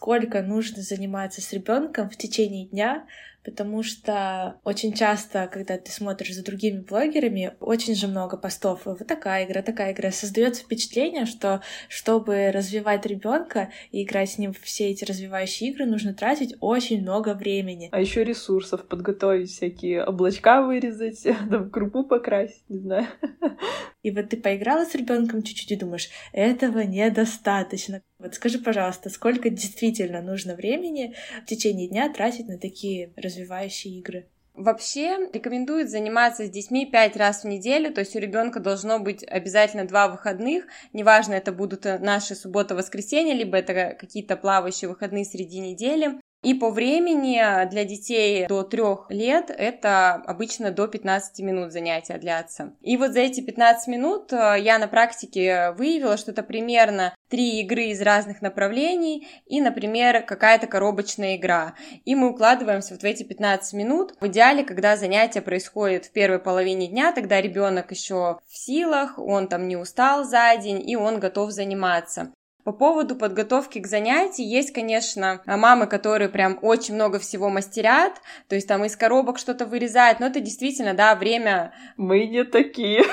Сколько 0.06 0.44
нужно 0.44 0.84
заниматься 0.84 1.42
с 1.42 1.52
ребенком 1.52 2.12
в 2.12 2.16
течение 2.16 2.68
дня, 2.68 3.08
потому 3.44 3.82
что 3.82 4.60
очень 4.64 4.94
часто, 4.94 5.50
когда 5.52 5.80
ты 5.80 5.92
смотришь 5.92 6.36
за 6.36 6.44
другими 6.44 6.82
блогерами, 6.82 7.54
очень 7.60 7.96
же 7.96 8.08
много 8.08 8.38
постов. 8.38 8.82
Вот 8.86 9.00
такая 9.08 9.46
игра, 9.46 9.64
такая 9.64 9.94
игра. 9.94 10.12
Создается 10.12 10.62
впечатление, 10.62 11.26
что 11.26 11.64
чтобы 11.90 12.52
развивать 12.52 13.04
ребенка 13.08 13.72
и 13.92 14.04
играть 14.04 14.30
с 14.30 14.38
ним 14.38 14.54
в 14.54 14.62
все 14.62 14.92
эти 14.92 15.04
развивающие 15.06 15.72
игры, 15.72 15.88
нужно 15.88 16.14
тратить 16.14 16.56
очень 16.60 17.02
много 17.02 17.34
времени. 17.34 17.90
А 17.92 18.00
еще 18.00 18.24
ресурсов 18.24 18.88
подготовить, 18.88 19.50
всякие 19.50 20.04
облачка 20.06 20.62
вырезать, 20.62 21.24
там 21.50 21.72
крупу 21.72 22.04
покрасить, 22.04 22.62
не 22.70 22.78
знаю. 22.78 23.08
И 24.06 24.12
вот 24.12 24.30
ты 24.30 24.38
поиграла 24.38 24.86
с 24.86 24.94
ребенком 24.94 25.42
чуть-чуть 25.42 25.72
и 25.72 25.76
думаешь, 25.76 26.12
этого 26.32 26.82
недостаточно. 26.82 28.04
Вот 28.20 28.36
скажи, 28.36 28.60
пожалуйста, 28.60 29.10
сколько 29.10 29.50
действительно 29.50 30.22
нужно 30.22 30.54
времени 30.54 31.16
в 31.42 31.48
течение 31.48 31.88
дня 31.88 32.14
тратить 32.14 32.48
на 32.48 32.60
такие 32.60 33.14
развивающие 33.18 33.98
игры? 33.98 34.28
Вообще 34.54 35.18
рекомендуют 35.34 35.90
заниматься 35.90 36.46
с 36.46 36.52
детьми 36.52 36.86
пять 36.86 37.18
раз 37.18 37.44
в 37.44 37.48
неделю, 37.48 37.92
то 37.92 38.02
есть 38.02 38.16
у 38.16 38.20
ребенка 38.20 38.60
должно 38.60 39.00
быть 39.00 39.24
обязательно 39.24 39.88
два 39.88 40.08
выходных, 40.08 40.68
неважно, 40.94 41.34
это 41.34 41.52
будут 41.52 41.86
наши 41.86 42.36
суббота-воскресенье, 42.36 43.34
либо 43.34 43.58
это 43.58 43.98
какие-то 44.00 44.38
плавающие 44.38 44.88
выходные 44.88 45.26
среди 45.26 45.60
недели. 45.60 46.22
И 46.46 46.54
по 46.54 46.70
времени 46.70 47.42
для 47.72 47.86
детей 47.86 48.46
до 48.46 48.62
трех 48.62 49.08
лет 49.10 49.50
это 49.50 50.14
обычно 50.14 50.70
до 50.70 50.88
15 50.88 51.40
минут 51.40 51.72
занятия 51.72 52.20
длятся. 52.20 52.74
И 52.82 52.98
вот 52.98 53.14
за 53.14 53.22
эти 53.22 53.42
15 53.42 53.88
минут 53.88 54.32
э, 54.32 54.58
я 54.60 54.78
на 54.78 54.88
практике 54.88 55.72
выявила, 55.72 56.18
что 56.18 56.30
это 56.30 56.44
примерно 56.44 57.16
три 57.30 57.62
игры 57.62 57.86
из 57.86 58.00
разных 58.00 58.44
направлений 58.44 59.28
и, 59.48 59.60
например, 59.60 60.24
какая-то 60.24 60.68
коробочная 60.68 61.36
игра. 61.36 61.74
И 62.06 62.14
мы 62.14 62.30
укладываемся 62.30 62.94
вот 62.94 63.02
в 63.02 63.06
эти 63.06 63.24
15 63.24 63.74
минут. 63.74 64.14
В 64.22 64.28
идеале, 64.28 64.64
когда 64.64 64.98
занятие 64.98 65.42
происходит 65.42 66.06
в 66.06 66.12
первой 66.12 66.38
половине 66.38 66.86
дня, 66.86 67.12
тогда 67.12 67.42
ребенок 67.42 67.90
еще 67.90 68.38
в 68.48 68.56
силах, 68.56 69.18
он 69.18 69.48
там 69.48 69.68
не 69.68 69.78
устал 69.78 70.24
за 70.24 70.56
день 70.58 70.88
и 70.88 70.96
он 70.96 71.20
готов 71.20 71.50
заниматься. 71.50 72.32
По 72.66 72.72
поводу 72.72 73.16
подготовки 73.16 73.78
к 73.78 73.86
занятию 73.86 74.48
есть, 74.50 74.74
конечно, 74.74 75.40
мамы, 75.46 75.86
которые 75.86 76.30
прям 76.30 76.58
очень 76.64 76.96
много 76.96 77.20
всего 77.20 77.50
мастерят, 77.50 78.14
то 78.50 78.56
есть 78.56 78.68
там 78.68 78.84
из 78.84 78.98
коробок 78.98 79.38
что-то 79.38 79.68
вырезают, 79.68 80.20
но 80.20 80.26
это 80.26 80.40
действительно, 80.40 80.96
да, 80.96 81.14
время... 81.14 81.74
Мы 81.96 82.26
не 82.26 82.44
такие. 82.44 83.04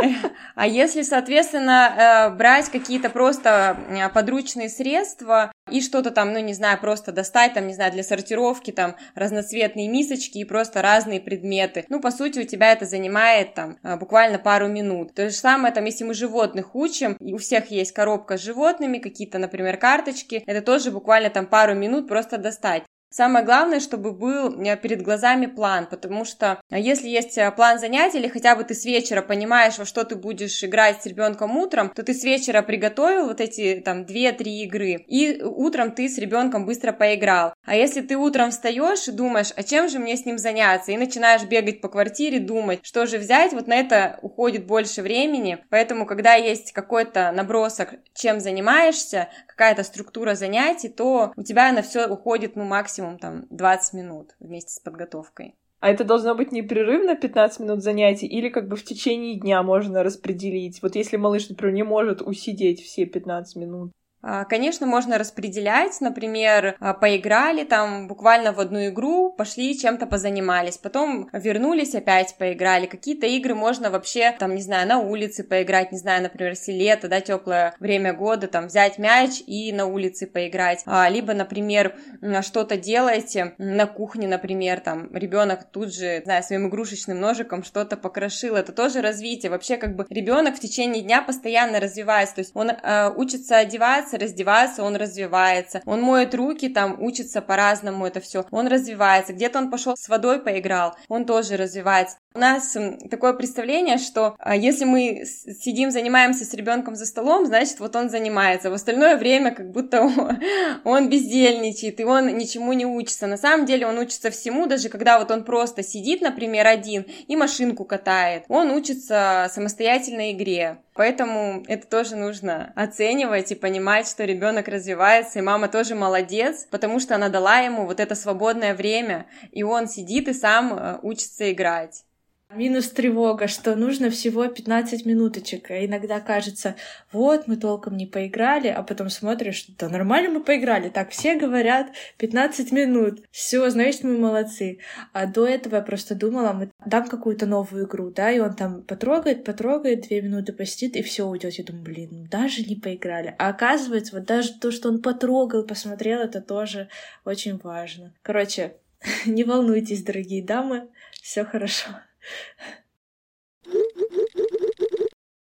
А 0.54 0.66
если, 0.66 1.02
соответственно, 1.02 2.30
э, 2.30 2.36
брать 2.36 2.68
какие-то 2.68 3.10
просто 3.10 3.76
э, 3.88 4.08
подручные 4.10 4.68
средства 4.68 5.52
и 5.70 5.80
что-то 5.80 6.10
там, 6.10 6.32
ну, 6.32 6.40
не 6.40 6.52
знаю, 6.52 6.78
просто 6.80 7.12
достать, 7.12 7.54
там, 7.54 7.66
не 7.66 7.74
знаю, 7.74 7.92
для 7.92 8.02
сортировки, 8.02 8.70
там, 8.70 8.96
разноцветные 9.14 9.88
мисочки 9.88 10.38
и 10.38 10.44
просто 10.44 10.82
разные 10.82 11.20
предметы, 11.20 11.84
ну, 11.88 12.00
по 12.00 12.10
сути, 12.10 12.40
у 12.40 12.44
тебя 12.44 12.72
это 12.72 12.86
занимает, 12.86 13.54
там, 13.54 13.78
э, 13.82 13.96
буквально 13.96 14.38
пару 14.38 14.68
минут. 14.68 15.14
То 15.14 15.30
же 15.30 15.34
самое, 15.34 15.72
там, 15.72 15.84
если 15.84 16.04
мы 16.04 16.14
животных 16.14 16.74
учим, 16.74 17.16
и 17.20 17.32
у 17.32 17.38
всех 17.38 17.70
есть 17.70 17.92
коробка 17.92 18.36
с 18.36 18.42
животными, 18.42 18.98
какие-то, 18.98 19.38
например, 19.38 19.76
карточки, 19.76 20.42
это 20.46 20.62
тоже 20.62 20.90
буквально 20.90 21.30
там 21.30 21.46
пару 21.46 21.74
минут 21.74 22.08
просто 22.08 22.38
достать. 22.38 22.82
Самое 23.12 23.44
главное, 23.44 23.80
чтобы 23.80 24.12
был 24.12 24.62
э, 24.62 24.76
перед 24.76 25.02
глазами 25.02 25.46
план, 25.46 25.88
потому 25.90 26.24
что 26.24 26.60
э, 26.70 26.78
если 26.78 27.08
есть 27.08 27.36
э, 27.38 27.50
план 27.50 27.80
занятий, 27.80 28.18
или 28.18 28.28
хотя 28.28 28.54
бы 28.54 28.62
ты 28.62 28.72
с 28.72 28.84
вечера 28.84 29.20
понимаешь, 29.20 29.78
во 29.78 29.84
что 29.84 30.04
ты 30.04 30.14
будешь 30.14 30.62
играть 30.62 31.02
с 31.02 31.06
ребенком 31.06 31.56
утром, 31.56 31.90
то 31.90 32.04
ты 32.04 32.14
с 32.14 32.22
вечера 32.22 32.62
приготовил 32.62 33.26
вот 33.26 33.40
эти 33.40 33.82
там 33.84 34.02
2-3 34.02 34.44
игры, 34.44 35.04
и 35.08 35.42
утром 35.42 35.90
ты 35.90 36.08
с 36.08 36.18
ребенком 36.18 36.66
быстро 36.66 36.92
поиграл. 36.92 37.52
А 37.66 37.74
если 37.74 38.00
ты 38.00 38.16
утром 38.16 38.52
встаешь 38.52 39.08
и 39.08 39.12
думаешь, 39.12 39.52
а 39.56 39.64
чем 39.64 39.88
же 39.88 39.98
мне 39.98 40.16
с 40.16 40.24
ним 40.24 40.38
заняться, 40.38 40.92
и 40.92 40.96
начинаешь 40.96 41.42
бегать 41.42 41.80
по 41.80 41.88
квартире, 41.88 42.38
думать, 42.38 42.78
что 42.84 43.06
же 43.06 43.18
взять, 43.18 43.52
вот 43.52 43.66
на 43.66 43.74
это 43.74 44.20
уходит 44.22 44.66
больше 44.66 45.02
времени, 45.02 45.58
поэтому 45.68 46.06
когда 46.06 46.34
есть 46.34 46.70
какой-то 46.70 47.32
набросок, 47.32 47.94
чем 48.14 48.38
занимаешься, 48.38 49.30
какая-то 49.48 49.82
структура 49.82 50.36
занятий, 50.36 50.88
то 50.88 51.32
у 51.34 51.42
тебя 51.42 51.72
на 51.72 51.82
все 51.82 52.06
уходит, 52.06 52.54
ну, 52.54 52.62
максимум 52.62 52.99
там 53.18 53.46
20 53.50 53.94
минут 53.94 54.34
вместе 54.40 54.72
с 54.72 54.80
подготовкой. 54.80 55.54
А 55.80 55.88
это 55.88 56.04
должно 56.04 56.34
быть 56.34 56.52
непрерывно 56.52 57.16
15 57.16 57.60
минут 57.60 57.82
занятий 57.82 58.26
или 58.26 58.50
как 58.50 58.68
бы 58.68 58.76
в 58.76 58.84
течение 58.84 59.40
дня 59.40 59.62
можно 59.62 60.02
распределить? 60.02 60.82
Вот 60.82 60.94
если 60.94 61.16
малыш, 61.16 61.48
например, 61.48 61.74
не 61.74 61.82
может 61.82 62.20
усидеть 62.20 62.82
все 62.82 63.06
15 63.06 63.56
минут. 63.56 63.92
А, 64.22 64.44
конечно, 64.44 64.86
можно 64.86 65.18
распределять, 65.18 66.00
например, 66.00 66.76
а, 66.78 66.92
поиграли 66.92 67.64
там 67.64 68.06
буквально 68.06 68.52
в 68.52 68.60
одну 68.60 68.88
игру, 68.88 69.32
пошли 69.32 69.78
чем-то 69.78 70.06
позанимались, 70.06 70.76
потом 70.76 71.28
вернулись, 71.32 71.94
опять 71.94 72.34
поиграли. 72.38 72.86
Какие-то 72.86 73.26
игры 73.26 73.54
можно 73.54 73.90
вообще, 73.90 74.32
там, 74.38 74.54
не 74.54 74.62
знаю, 74.62 74.86
на 74.86 74.98
улице 74.98 75.42
поиграть, 75.42 75.92
не 75.92 75.98
знаю, 75.98 76.22
например, 76.22 76.50
если 76.50 76.72
лето, 76.72 77.08
да, 77.08 77.20
теплое 77.20 77.74
время 77.80 78.12
года, 78.12 78.46
там, 78.46 78.66
взять 78.66 78.98
мяч 78.98 79.42
и 79.46 79.72
на 79.72 79.86
улице 79.86 80.26
поиграть. 80.26 80.82
А, 80.84 81.08
либо, 81.08 81.32
например, 81.32 81.96
что-то 82.42 82.76
делаете 82.76 83.54
на 83.58 83.86
кухне, 83.86 84.28
например, 84.28 84.80
там, 84.80 85.14
ребенок 85.14 85.64
тут 85.70 85.94
же, 85.94 86.18
не 86.18 86.24
знаю, 86.24 86.42
своим 86.42 86.68
игрушечным 86.68 87.18
ножиком 87.18 87.64
что-то 87.64 87.96
покрошил, 87.96 88.56
это 88.56 88.72
тоже 88.72 89.00
развитие. 89.00 89.50
Вообще, 89.50 89.76
как 89.78 89.96
бы, 89.96 90.06
ребенок 90.10 90.56
в 90.56 90.60
течение 90.60 91.02
дня 91.02 91.22
постоянно 91.22 91.80
развивается, 91.80 92.34
то 92.36 92.40
есть 92.40 92.50
он 92.54 92.70
э, 92.70 93.10
учится 93.16 93.56
одеваться, 93.56 94.09
одеваться, 94.14 94.18
раздеваться, 94.18 94.82
он 94.82 94.96
развивается. 94.96 95.82
Он 95.86 96.02
моет 96.02 96.34
руки, 96.34 96.68
там 96.68 96.96
учится 97.00 97.42
по-разному 97.42 98.06
это 98.06 98.20
все. 98.20 98.44
Он 98.50 98.66
развивается. 98.66 99.32
Где-то 99.32 99.58
он 99.58 99.70
пошел 99.70 99.96
с 99.96 100.08
водой 100.08 100.40
поиграл, 100.40 100.94
он 101.08 101.24
тоже 101.24 101.56
развивается. 101.56 102.16
У 102.32 102.38
нас 102.38 102.76
такое 103.10 103.32
представление, 103.32 103.98
что 103.98 104.36
а, 104.38 104.54
если 104.54 104.84
мы 104.84 105.24
сидим, 105.24 105.90
занимаемся 105.90 106.44
с 106.44 106.54
ребенком 106.54 106.94
за 106.94 107.04
столом, 107.04 107.46
значит, 107.46 107.80
вот 107.80 107.96
он 107.96 108.08
занимается. 108.08 108.70
В 108.70 108.74
остальное 108.74 109.16
время 109.16 109.52
как 109.52 109.72
будто 109.72 110.02
он, 110.02 110.40
он 110.84 111.08
бездельничает, 111.08 111.98
и 111.98 112.04
он 112.04 112.28
ничему 112.36 112.72
не 112.72 112.86
учится. 112.86 113.26
На 113.26 113.36
самом 113.36 113.66
деле 113.66 113.86
он 113.86 113.98
учится 113.98 114.30
всему, 114.30 114.66
даже 114.66 114.88
когда 114.88 115.18
вот 115.18 115.30
он 115.32 115.44
просто 115.44 115.82
сидит, 115.82 116.20
например, 116.20 116.66
один 116.68 117.04
и 117.26 117.36
машинку 117.36 117.84
катает. 117.84 118.44
Он 118.48 118.70
учится 118.70 119.50
самостоятельной 119.52 120.32
игре. 120.32 120.78
Поэтому 120.94 121.64
это 121.66 121.86
тоже 121.86 122.14
нужно 122.14 122.72
оценивать 122.76 123.50
и 123.50 123.54
понимать, 123.54 123.99
что 124.06 124.24
ребенок 124.24 124.68
развивается, 124.68 125.38
и 125.38 125.42
мама 125.42 125.68
тоже 125.68 125.94
молодец, 125.94 126.66
потому 126.70 127.00
что 127.00 127.14
она 127.14 127.28
дала 127.28 127.58
ему 127.58 127.86
вот 127.86 128.00
это 128.00 128.14
свободное 128.14 128.74
время, 128.74 129.26
и 129.52 129.62
он 129.62 129.88
сидит 129.88 130.28
и 130.28 130.32
сам 130.32 130.74
э, 130.74 130.98
учится 131.02 131.50
играть. 131.52 132.04
Минус 132.52 132.90
тревога, 132.90 133.46
что 133.46 133.76
нужно 133.76 134.10
всего 134.10 134.44
15 134.48 135.06
минуточек. 135.06 135.70
А 135.70 135.84
иногда 135.84 136.18
кажется, 136.18 136.74
вот, 137.12 137.46
мы 137.46 137.56
толком 137.56 137.96
не 137.96 138.06
поиграли, 138.06 138.66
а 138.66 138.82
потом 138.82 139.08
смотришь, 139.08 139.66
да 139.78 139.88
нормально 139.88 140.30
мы 140.30 140.42
поиграли. 140.42 140.88
Так 140.88 141.10
все 141.10 141.36
говорят 141.36 141.92
15 142.18 142.72
минут. 142.72 143.22
Все, 143.30 143.70
значит, 143.70 144.02
мы 144.02 144.18
молодцы. 144.18 144.80
А 145.12 145.26
до 145.26 145.46
этого 145.46 145.76
я 145.76 145.82
просто 145.82 146.16
думала, 146.16 146.52
мы 146.52 146.72
дам 146.84 147.06
какую-то 147.06 147.46
новую 147.46 147.86
игру, 147.86 148.10
да, 148.10 148.32
и 148.32 148.40
он 148.40 148.54
там 148.54 148.82
потрогает, 148.82 149.44
потрогает, 149.44 150.08
две 150.08 150.20
минуты 150.20 150.52
посидит, 150.52 150.96
и 150.96 151.02
все 151.02 151.26
уйдет. 151.26 151.54
Я 151.54 151.62
думаю, 151.62 151.84
блин, 151.84 152.26
даже 152.28 152.64
не 152.64 152.74
поиграли. 152.74 153.32
А 153.38 153.50
оказывается, 153.50 154.16
вот 154.16 154.24
даже 154.24 154.58
то, 154.58 154.72
что 154.72 154.88
он 154.88 155.00
потрогал, 155.02 155.62
посмотрел, 155.62 156.18
это 156.18 156.40
тоже 156.40 156.88
очень 157.24 157.58
важно. 157.58 158.12
Короче, 158.22 158.74
не 159.24 159.44
волнуйтесь, 159.44 160.02
дорогие 160.02 160.42
дамы, 160.42 160.88
все 161.22 161.44
хорошо. 161.44 161.90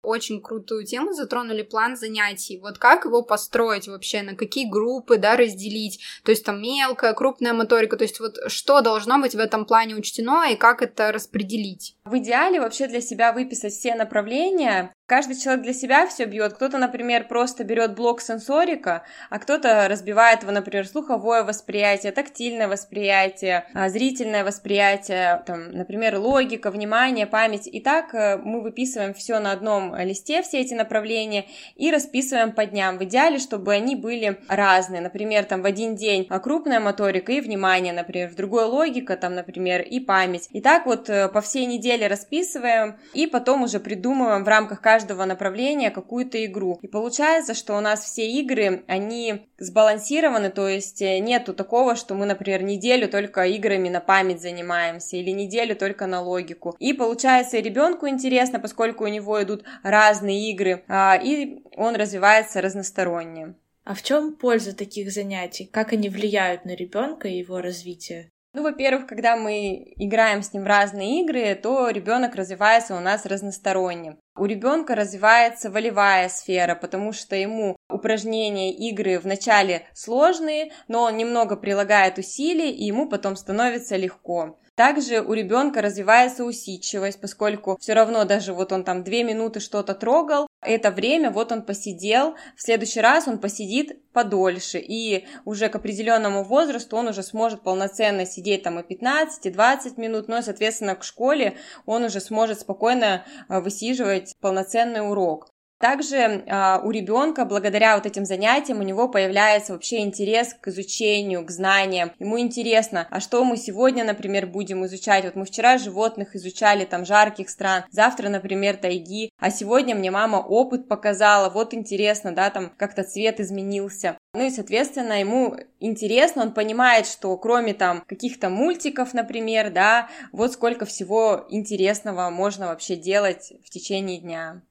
Очень 0.04 0.40
крутую 0.40 0.84
тему 0.84 1.12
затронули 1.12 1.62
план 1.62 1.96
занятий. 1.96 2.58
Вот 2.60 2.78
как 2.78 3.04
его 3.04 3.22
построить 3.22 3.88
вообще, 3.88 4.22
на 4.22 4.36
какие 4.36 4.68
группы, 4.68 5.16
да, 5.16 5.36
разделить. 5.36 6.00
То 6.24 6.30
есть 6.30 6.44
там 6.44 6.62
мелкая, 6.62 7.14
крупная 7.14 7.52
моторика. 7.52 7.96
То 7.96 8.04
есть 8.04 8.20
вот 8.20 8.36
что 8.46 8.80
должно 8.80 9.18
быть 9.18 9.34
в 9.34 9.38
этом 9.38 9.64
плане 9.64 9.96
учтено 9.96 10.50
и 10.50 10.56
как 10.56 10.82
это 10.82 11.10
распределить. 11.12 11.96
В 12.04 12.16
идеале 12.18 12.60
вообще 12.60 12.86
для 12.86 13.00
себя 13.00 13.32
выписать 13.32 13.72
все 13.72 13.94
направления, 13.94 14.92
Каждый 15.06 15.36
человек 15.36 15.64
для 15.64 15.74
себя 15.74 16.06
все 16.06 16.24
бьет. 16.24 16.54
Кто-то, 16.54 16.78
например, 16.78 17.28
просто 17.28 17.62
берет 17.62 17.94
блок 17.94 18.22
сенсорика, 18.22 19.02
а 19.28 19.38
кто-то 19.38 19.86
разбивает 19.86 20.40
его, 20.40 20.50
например, 20.50 20.86
слуховое 20.88 21.44
восприятие, 21.44 22.10
тактильное 22.10 22.68
восприятие, 22.68 23.66
а, 23.74 23.90
зрительное 23.90 24.44
восприятие, 24.44 25.42
там, 25.46 25.72
например, 25.72 26.16
логика, 26.16 26.70
внимание, 26.70 27.26
память. 27.26 27.66
И 27.66 27.80
так 27.80 28.14
э, 28.14 28.38
мы 28.38 28.62
выписываем 28.62 29.12
все 29.12 29.40
на 29.40 29.52
одном 29.52 29.94
листе, 29.94 30.40
все 30.40 30.62
эти 30.62 30.72
направления, 30.72 31.44
и 31.76 31.90
расписываем 31.90 32.52
по 32.52 32.64
дням. 32.64 32.96
В 32.96 33.04
идеале, 33.04 33.38
чтобы 33.38 33.74
они 33.74 33.96
были 33.96 34.40
разные. 34.48 35.02
Например, 35.02 35.44
там 35.44 35.60
в 35.60 35.66
один 35.66 35.96
день 35.96 36.24
крупная 36.24 36.80
моторика 36.80 37.30
и 37.30 37.42
внимание, 37.42 37.92
например, 37.92 38.30
в 38.30 38.36
другой 38.36 38.64
логика, 38.64 39.18
там, 39.18 39.34
например, 39.34 39.82
и 39.82 40.00
память. 40.00 40.48
И 40.52 40.62
так 40.62 40.86
вот 40.86 41.10
э, 41.10 41.28
по 41.28 41.42
всей 41.42 41.66
неделе 41.66 42.06
расписываем, 42.06 42.96
и 43.12 43.26
потом 43.26 43.64
уже 43.64 43.80
придумываем 43.80 44.44
в 44.44 44.48
рамках 44.48 44.80
каждого 44.80 44.94
каждого 45.04 45.26
направления 45.26 45.90
какую-то 45.90 46.42
игру. 46.46 46.78
И 46.82 46.88
получается, 46.88 47.52
что 47.54 47.76
у 47.76 47.80
нас 47.80 48.04
все 48.04 48.26
игры, 48.26 48.84
они 48.88 49.48
сбалансированы, 49.58 50.50
то 50.50 50.66
есть 50.66 51.02
э, 51.02 51.18
нету 51.18 51.52
такого, 51.52 51.94
что 51.94 52.14
мы, 52.14 52.24
например, 52.24 52.62
неделю 52.62 53.08
только 53.08 53.44
играми 53.44 53.90
на 53.90 54.00
память 54.00 54.40
занимаемся 54.40 55.16
или 55.16 55.30
неделю 55.30 55.76
только 55.76 56.06
на 56.06 56.22
логику. 56.22 56.74
И 56.78 56.94
получается, 56.94 57.58
и 57.58 57.62
ребенку 57.62 58.08
интересно, 58.08 58.58
поскольку 58.58 59.04
у 59.04 59.08
него 59.08 59.42
идут 59.42 59.64
разные 59.82 60.50
игры, 60.50 60.84
а, 60.88 61.20
и 61.22 61.62
он 61.76 61.96
развивается 61.96 62.62
разносторонне. 62.62 63.54
А 63.84 63.94
в 63.94 64.02
чем 64.02 64.36
польза 64.36 64.74
таких 64.74 65.12
занятий? 65.12 65.66
Как 65.66 65.92
они 65.92 66.08
влияют 66.08 66.64
на 66.64 66.74
ребенка 66.74 67.28
и 67.28 67.36
его 67.36 67.60
развитие? 67.60 68.30
Ну, 68.54 68.62
во-первых, 68.62 69.08
когда 69.08 69.36
мы 69.36 69.94
играем 69.96 70.42
с 70.42 70.52
ним 70.52 70.62
в 70.62 70.68
разные 70.68 71.22
игры, 71.22 71.56
то 71.60 71.90
ребенок 71.90 72.36
развивается 72.36 72.94
у 72.94 73.00
нас 73.00 73.26
разносторонне. 73.26 74.16
У 74.36 74.46
ребенка 74.46 74.94
развивается 74.94 75.70
волевая 75.70 76.28
сфера, 76.28 76.76
потому 76.76 77.12
что 77.12 77.34
ему 77.34 77.76
упражнения, 77.90 78.72
игры 78.72 79.18
вначале 79.18 79.82
сложные, 79.92 80.70
но 80.86 81.02
он 81.02 81.16
немного 81.16 81.56
прилагает 81.56 82.18
усилий, 82.18 82.70
и 82.70 82.84
ему 82.84 83.08
потом 83.08 83.34
становится 83.34 83.96
легко. 83.96 84.56
Также 84.76 85.20
у 85.20 85.32
ребенка 85.32 85.82
развивается 85.82 86.44
усидчивость, 86.44 87.20
поскольку 87.20 87.76
все 87.80 87.94
равно 87.94 88.24
даже 88.24 88.52
вот 88.52 88.72
он 88.72 88.82
там 88.82 89.04
две 89.04 89.22
минуты 89.22 89.60
что-то 89.60 89.94
трогал, 89.94 90.48
это 90.64 90.90
время 90.90 91.30
вот 91.30 91.52
он 91.52 91.62
посидел, 91.62 92.34
в 92.56 92.62
следующий 92.62 93.00
раз 93.00 93.28
он 93.28 93.38
посидит 93.38 94.10
подольше, 94.12 94.78
и 94.78 95.26
уже 95.44 95.68
к 95.68 95.76
определенному 95.76 96.44
возрасту 96.44 96.96
он 96.96 97.08
уже 97.08 97.22
сможет 97.22 97.62
полноценно 97.62 98.26
сидеть 98.26 98.62
там 98.62 98.80
и 98.80 98.82
15, 98.82 99.46
и 99.46 99.50
20 99.50 99.98
минут, 99.98 100.28
но, 100.28 100.42
соответственно, 100.42 100.94
к 100.94 101.04
школе 101.04 101.56
он 101.86 102.04
уже 102.04 102.20
сможет 102.20 102.60
спокойно 102.60 103.24
э, 103.48 103.60
высиживать 103.60 104.36
полноценный 104.40 105.08
урок. 105.08 105.53
Также 105.84 106.16
э, 106.16 106.78
у 106.82 106.90
ребенка, 106.90 107.44
благодаря 107.44 107.96
вот 107.96 108.06
этим 108.06 108.24
занятиям, 108.24 108.78
у 108.80 108.82
него 108.82 109.06
появляется 109.06 109.74
вообще 109.74 109.98
интерес 109.98 110.56
к 110.58 110.68
изучению, 110.68 111.44
к 111.44 111.50
знаниям. 111.50 112.10
Ему 112.18 112.40
интересно, 112.40 113.06
а 113.10 113.20
что 113.20 113.44
мы 113.44 113.58
сегодня, 113.58 114.02
например, 114.02 114.46
будем 114.46 114.86
изучать? 114.86 115.24
Вот 115.24 115.36
мы 115.36 115.44
вчера 115.44 115.76
животных 115.76 116.36
изучали, 116.36 116.86
там, 116.86 117.04
жарких 117.04 117.50
стран, 117.50 117.84
завтра, 117.90 118.30
например, 118.30 118.78
тайги, 118.78 119.28
а 119.38 119.50
сегодня 119.50 119.94
мне 119.94 120.10
мама 120.10 120.38
опыт 120.38 120.88
показала, 120.88 121.50
вот 121.50 121.74
интересно, 121.74 122.34
да, 122.34 122.48
там, 122.48 122.72
как-то 122.78 123.02
цвет 123.02 123.38
изменился. 123.38 124.16
Ну 124.32 124.46
и, 124.46 124.50
соответственно, 124.50 125.20
ему 125.20 125.54
интересно, 125.80 126.44
он 126.44 126.54
понимает, 126.54 127.06
что 127.06 127.36
кроме 127.36 127.74
там 127.74 128.04
каких-то 128.06 128.48
мультиков, 128.48 129.12
например, 129.12 129.70
да, 129.70 130.08
вот 130.32 130.54
сколько 130.54 130.86
всего 130.86 131.44
интересного 131.50 132.30
можно 132.30 132.68
вообще 132.68 132.96
делать 132.96 133.52
в 133.62 133.68
течение 133.68 134.18
дня. 134.18 134.62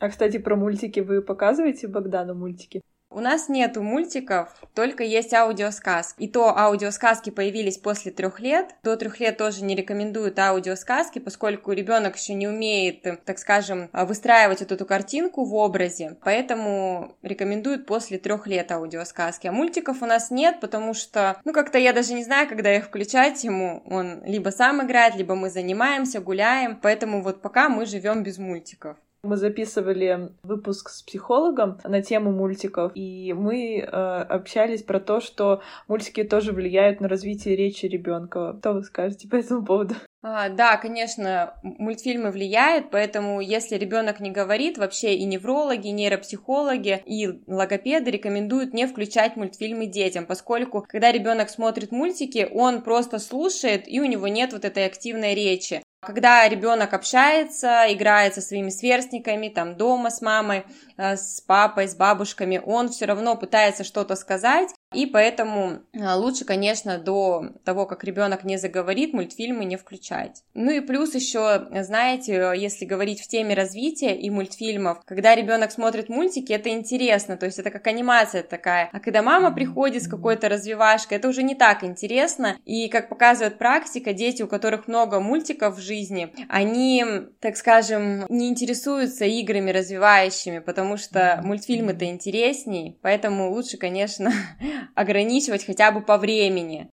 А, 0.00 0.08
кстати, 0.08 0.38
про 0.38 0.56
мультики 0.56 1.00
вы 1.00 1.20
показываете 1.20 1.86
Богдану 1.86 2.34
мультики? 2.34 2.80
У 3.12 3.20
нас 3.20 3.48
нету 3.48 3.82
мультиков, 3.82 4.54
только 4.72 5.02
есть 5.02 5.34
аудиосказки. 5.34 6.22
И 6.22 6.28
то 6.28 6.56
аудиосказки 6.56 7.28
появились 7.30 7.76
после 7.76 8.12
трех 8.12 8.40
лет. 8.40 8.76
До 8.82 8.96
трех 8.96 9.20
лет 9.20 9.36
тоже 9.36 9.64
не 9.64 9.74
рекомендуют 9.74 10.38
аудиосказки, 10.38 11.18
поскольку 11.18 11.72
ребенок 11.72 12.16
еще 12.16 12.32
не 12.34 12.48
умеет, 12.48 13.02
так 13.24 13.38
скажем, 13.38 13.90
выстраивать 13.92 14.60
вот 14.60 14.72
эту 14.72 14.86
картинку 14.86 15.44
в 15.44 15.54
образе. 15.54 16.16
Поэтому 16.22 17.16
рекомендуют 17.22 17.84
после 17.84 18.16
трех 18.16 18.46
лет 18.46 18.70
аудиосказки. 18.72 19.48
А 19.48 19.52
мультиков 19.52 20.02
у 20.02 20.06
нас 20.06 20.30
нет, 20.30 20.60
потому 20.60 20.94
что, 20.94 21.38
ну, 21.44 21.52
как-то 21.52 21.78
я 21.78 21.92
даже 21.92 22.14
не 22.14 22.24
знаю, 22.24 22.48
когда 22.48 22.74
их 22.74 22.86
включать 22.86 23.42
ему. 23.44 23.82
Он 23.84 24.24
либо 24.24 24.48
сам 24.48 24.86
играет, 24.86 25.16
либо 25.16 25.34
мы 25.34 25.50
занимаемся, 25.50 26.20
гуляем. 26.20 26.78
Поэтому 26.80 27.22
вот 27.22 27.42
пока 27.42 27.68
мы 27.68 27.84
живем 27.84 28.22
без 28.22 28.38
мультиков. 28.38 28.96
Мы 29.22 29.36
записывали 29.36 30.32
выпуск 30.42 30.88
с 30.88 31.02
психологом 31.02 31.78
на 31.84 32.00
тему 32.00 32.32
мультиков, 32.32 32.92
и 32.94 33.34
мы 33.34 33.78
э, 33.78 33.82
общались 33.84 34.82
про 34.82 34.98
то, 34.98 35.20
что 35.20 35.60
мультики 35.88 36.24
тоже 36.24 36.52
влияют 36.52 37.00
на 37.00 37.08
развитие 37.08 37.54
речи 37.54 37.84
ребенка. 37.86 38.56
Что 38.60 38.72
вы 38.72 38.82
скажете 38.82 39.28
по 39.28 39.36
этому 39.36 39.64
поводу? 39.64 39.94
А, 40.22 40.48
да, 40.50 40.76
конечно, 40.76 41.54
мультфильмы 41.62 42.30
влияют, 42.30 42.90
поэтому 42.90 43.40
если 43.40 43.76
ребенок 43.76 44.20
не 44.20 44.30
говорит, 44.30 44.76
вообще 44.76 45.14
и 45.14 45.24
неврологи, 45.24 45.88
и 45.88 45.92
нейропсихологи, 45.92 47.02
и 47.06 47.40
логопеды 47.46 48.10
рекомендуют 48.10 48.74
не 48.74 48.86
включать 48.86 49.36
мультфильмы 49.36 49.86
детям, 49.86 50.26
поскольку 50.26 50.84
когда 50.86 51.10
ребенок 51.10 51.48
смотрит 51.48 51.90
мультики, 51.90 52.48
он 52.52 52.82
просто 52.82 53.18
слушает, 53.18 53.84
и 53.86 54.00
у 54.00 54.04
него 54.04 54.28
нет 54.28 54.52
вот 54.52 54.64
этой 54.64 54.84
активной 54.84 55.34
речи. 55.34 55.82
Когда 56.02 56.48
ребенок 56.48 56.94
общается, 56.94 57.84
играет 57.88 58.34
со 58.34 58.40
своими 58.40 58.70
сверстниками, 58.70 59.48
там 59.48 59.76
дома 59.76 60.08
с 60.10 60.22
мамой, 60.22 60.64
с 61.00 61.40
папой, 61.40 61.88
с 61.88 61.94
бабушками, 61.94 62.60
он 62.64 62.88
все 62.90 63.06
равно 63.06 63.36
пытается 63.36 63.84
что-то 63.84 64.16
сказать, 64.16 64.70
и 64.92 65.06
поэтому 65.06 65.82
а, 66.00 66.16
лучше, 66.16 66.44
конечно, 66.44 66.98
до 66.98 67.44
того, 67.64 67.86
как 67.86 68.02
ребенок 68.02 68.42
не 68.42 68.56
заговорит, 68.56 69.12
мультфильмы 69.12 69.64
не 69.64 69.76
включать. 69.76 70.42
Ну 70.54 70.72
и 70.72 70.80
плюс 70.80 71.14
еще, 71.14 71.68
знаете, 71.82 72.52
если 72.56 72.86
говорить 72.86 73.20
в 73.20 73.28
теме 73.28 73.54
развития 73.54 74.16
и 74.16 74.28
мультфильмов, 74.30 74.98
когда 75.04 75.36
ребенок 75.36 75.70
смотрит 75.70 76.08
мультики, 76.08 76.52
это 76.52 76.70
интересно, 76.70 77.36
то 77.36 77.46
есть 77.46 77.60
это 77.60 77.70
как 77.70 77.86
анимация 77.86 78.42
такая. 78.42 78.90
А 78.92 78.98
когда 78.98 79.22
мама 79.22 79.52
приходит 79.52 80.02
с 80.02 80.08
какой-то 80.08 80.48
развивашкой, 80.48 81.18
это 81.18 81.28
уже 81.28 81.44
не 81.44 81.54
так 81.54 81.84
интересно. 81.84 82.58
И 82.64 82.88
как 82.88 83.08
показывает 83.08 83.58
практика, 83.58 84.12
дети, 84.12 84.42
у 84.42 84.48
которых 84.48 84.88
много 84.88 85.20
мультиков 85.20 85.76
в 85.76 85.80
жизни, 85.80 86.34
они, 86.48 87.04
так 87.38 87.56
скажем, 87.56 88.26
не 88.28 88.48
интересуются 88.48 89.24
играми 89.24 89.70
развивающими, 89.70 90.58
потому 90.58 90.89
что 90.96 91.40
мультфильмы-то 91.42 92.04
интересней, 92.06 92.98
поэтому 93.02 93.50
лучше, 93.52 93.76
конечно, 93.76 94.32
ограничивать 94.94 95.64
хотя 95.64 95.92
бы 95.92 96.02
по 96.02 96.18
времени. 96.18 96.90